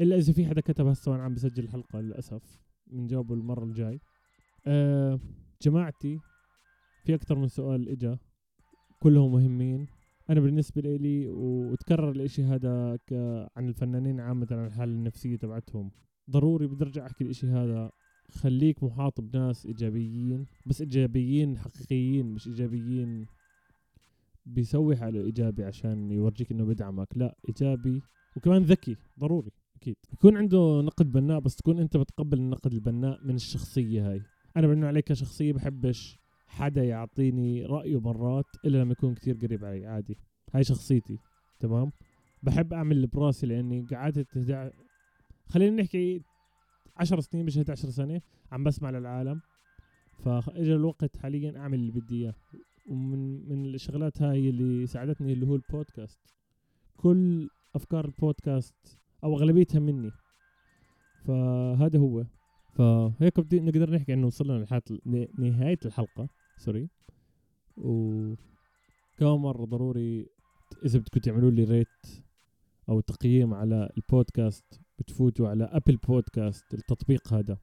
إلا 0.00 0.16
إذا 0.16 0.32
في 0.32 0.46
حدا 0.46 0.60
كتب 0.60 0.86
هسه 0.86 1.12
وأنا 1.12 1.22
عم 1.22 1.34
بسجل 1.34 1.64
الحلقة 1.64 2.00
للأسف 2.00 2.60
بنجاوبه 2.86 3.34
المرة 3.34 3.64
الجاي. 3.64 4.00
أه 4.66 5.20
جماعتي 5.62 6.18
في 7.04 7.14
أكثر 7.14 7.34
من 7.34 7.48
سؤال 7.48 7.88
إجا. 7.88 8.18
كلهم 9.02 9.32
مهمين. 9.32 9.86
أنا 10.30 10.40
بالنسبة 10.40 10.82
لي 10.82 11.28
وتكرر 11.28 12.10
الإشي 12.10 12.42
هذا 12.42 12.98
عن 13.56 13.68
الفنانين 13.68 14.20
عامة 14.20 14.46
عن 14.50 14.66
الحالة 14.66 14.92
النفسية 14.92 15.36
تبعتهم. 15.36 15.90
ضروري 16.30 16.66
بدي 16.66 16.84
أرجع 16.84 17.06
أحكي 17.06 17.24
الإشي 17.24 17.46
هذا. 17.46 17.90
خليك 18.30 18.82
محاط 18.82 19.20
بناس 19.20 19.66
إيجابيين 19.66 20.46
بس 20.66 20.80
إيجابيين 20.80 21.58
حقيقيين 21.58 22.26
مش 22.26 22.46
إيجابيين 22.46 23.26
بيسوي 24.46 24.96
حاله 24.96 25.24
إيجابي 25.24 25.64
عشان 25.64 26.10
يورجيك 26.10 26.52
إنه 26.52 26.64
بدعمك. 26.64 27.08
لا 27.16 27.36
إيجابي 27.48 28.02
وكمان 28.36 28.62
ذكي 28.62 28.96
ضروري 29.20 29.50
أكيد. 29.76 29.96
يكون 30.12 30.36
عنده 30.36 30.82
نقد 30.84 31.12
بناء 31.12 31.40
بس 31.40 31.56
تكون 31.56 31.78
أنت 31.78 31.96
بتقبل 31.96 32.38
النقد 32.38 32.72
البناء 32.72 33.18
من 33.24 33.34
الشخصية 33.34 34.10
هاي. 34.10 34.22
أنا 34.56 34.66
بنو 34.66 34.86
عليك 34.86 35.04
كشخصية 35.04 35.52
بحبش 35.52 36.21
حدا 36.52 36.84
يعطيني 36.84 37.66
رأيه 37.66 38.00
مرات 38.00 38.44
إلا 38.64 38.78
لما 38.78 38.92
يكون 38.92 39.14
كتير 39.14 39.36
قريب 39.36 39.64
علي 39.64 39.86
عادي. 39.86 40.16
هاي 40.54 40.64
شخصيتي 40.64 41.18
تمام؟ 41.60 41.92
بحب 42.42 42.72
أعمل 42.72 43.06
براسي 43.06 43.46
لأني 43.46 43.86
قعدت 43.90 44.30
تدع... 44.32 44.70
خلينا 45.48 45.82
نحكي 45.82 46.22
عشر 46.96 47.20
سنين 47.20 47.46
مش 47.46 47.58
11 47.58 47.90
سنة 47.90 48.20
عم 48.52 48.64
بسمع 48.64 48.90
للعالم. 48.90 49.40
فاجى 50.18 50.74
الوقت 50.74 51.16
حاليا 51.16 51.58
أعمل 51.58 51.78
اللي 51.78 51.92
بدي 51.92 52.22
إياه. 52.22 52.34
ومن 52.88 53.48
من 53.48 53.74
الشغلات 53.74 54.22
هاي 54.22 54.48
اللي 54.48 54.86
ساعدتني 54.86 55.32
اللي 55.32 55.46
هو 55.46 55.54
البودكاست. 55.54 56.20
كل 56.96 57.48
أفكار 57.74 58.04
البودكاست 58.04 58.98
أو 59.24 59.36
أغلبيتها 59.36 59.78
مني. 59.78 60.10
فهذا 61.24 61.98
هو. 61.98 62.24
فهيك 62.72 63.40
بدي 63.40 63.60
نقدر 63.60 63.90
نحكي 63.90 64.14
إنه 64.14 64.26
وصلنا 64.26 64.66
لنهاية 65.38 65.78
الحلقة. 65.84 66.28
sorry. 66.62 66.88
و 67.76 68.34
كمان 69.18 69.38
مرة 69.38 69.64
ضروري 69.64 70.26
إذا 70.84 70.98
بدكم 70.98 71.20
تعملوا 71.20 71.50
لي 71.50 71.64
rate 71.64 72.06
أو 72.88 73.00
تقييم 73.00 73.54
على 73.54 73.90
البودكاست 73.96 74.80
بتفوتوا 74.98 75.48
على 75.48 75.64
Apple 75.64 75.96
Podcast 75.96 76.74
التطبيق 76.74 77.32
هذا 77.34 77.58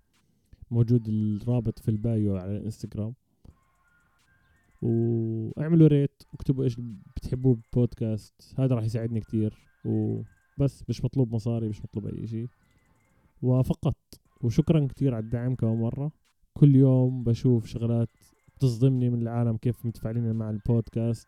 موجود 0.72 1.08
الرابط 1.10 1.80
في 1.80 1.92
ال 1.92 2.03
bio 2.03 2.38
على 2.38 2.58
الإنستغرام. 2.58 3.14
وأعملوا 4.82 5.88
rate 5.88 6.24
واكتبوا 6.34 6.64
إيش 6.64 6.78
بتحبوه 7.16 7.56
بالبودكاست. 7.56 8.54
هذا 8.58 8.76
راح 8.76 8.84
يساعدني 8.84 9.20
كتير. 9.20 9.54
وبس 9.86 10.90
مش 10.90 11.04
مطلوب 11.06 11.34
مصاري 11.36 11.70
مش 11.70 11.82
مطلوب 11.82 12.08
أي 12.08 12.28
شيء. 12.28 12.48
وفقط. 13.42 13.98
وشكرا 14.42 14.88
كتير 14.88 15.16
على 15.16 15.24
الدعم 15.24 15.56
كمان 15.56 15.78
مرة. 15.78 16.12
كل 16.54 16.76
يوم 16.76 17.24
بشوف 17.24 17.66
شغلات 17.66 18.10
بتصدمني 18.60 19.10
من 19.10 19.22
العالم 19.22 19.58
كيف 19.58 19.86
متفاعلين 19.86 20.36
مع 20.36 20.50
البودكاست. 20.50 21.28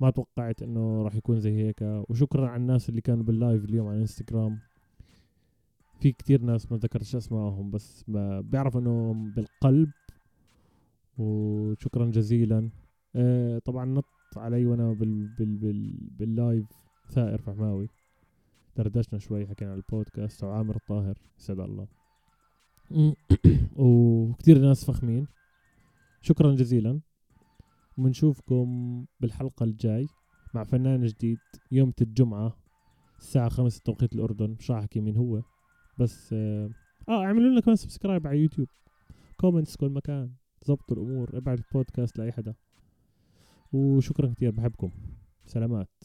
ما 0.00 0.10
توقعت 0.10 0.62
إنه 0.62 1.02
راح 1.02 1.14
يكون 1.14 1.40
زي 1.40 1.52
هيك. 1.52 1.82
وشكرا 2.08 2.48
على 2.48 2.60
الناس 2.60 2.88
اللي 2.88 3.00
كانوا 3.00 3.24
بال 3.24 3.37
live 3.37 3.64
اليوم 3.64 3.88
على 3.88 4.00
انستغرام 4.00 4.58
في 6.00 6.12
كتير 6.12 6.42
ناس 6.42 6.72
ما 6.72 6.78
ذكرتش 6.78 7.16
أسمائهم 7.16 7.70
بس 7.70 8.04
بيعرف 8.42 8.76
انه 8.76 9.12
بالقلب. 9.36 9.90
وشكرا 11.18 12.06
جزيلا. 12.06 12.70
آه 13.16 13.58
طبعا 13.58 13.84
نط 13.84 14.04
علي 14.36 14.66
وأنا 14.66 14.92
بال 14.92 15.28
بال 15.38 15.56
بال 15.56 16.08
باللايف 16.18 16.66
ثائر 17.10 17.38
فحماوي 17.38 17.88
دردشنا 18.76 19.18
شوي 19.18 19.46
حكينا 19.46 19.70
على 19.70 19.80
البودكاست. 19.80 20.44
وعامر 20.44 20.76
الطاهر 20.76 21.18
يسعد 21.38 21.60
الله. 21.60 21.86
وكتير 23.76 24.58
ناس 24.58 24.84
فخمين. 24.84 25.37
شكرا 26.28 26.54
جزيلا. 26.54 27.00
وبنشوفكم 27.98 28.66
بالحلقة 29.20 29.64
الجاي 29.64 30.06
مع 30.54 30.64
فنان 30.64 31.06
جديد 31.06 31.38
يوم 31.72 31.92
الجمعة 32.00 32.56
الساعة 33.18 33.48
خمسة 33.48 33.80
توقيت 33.84 34.12
الأردن. 34.12 34.56
مش 34.58 34.70
راح 34.70 34.78
أحكي 34.78 35.00
مين 35.00 35.16
هو 35.16 35.42
بس 35.98 36.30
آه, 36.32 36.70
آه 37.08 37.24
اعملوا 37.24 37.50
لنا 37.50 37.60
كمان 37.60 37.76
subscribe 37.76 38.26
على 38.26 38.38
يوتيوب. 38.38 38.68
comments 39.36 39.76
كل 39.76 39.90
مكان. 39.90 40.32
ظبطوا 40.66 40.96
الأمور. 40.96 41.38
ابعت 41.38 41.58
البودكاست 41.58 42.18
لأي 42.18 42.32
حدا. 42.32 42.54
وشكرا 43.72 44.32
كتير. 44.32 44.50
بحبكم. 44.50 44.90
سلامات. 45.46 46.04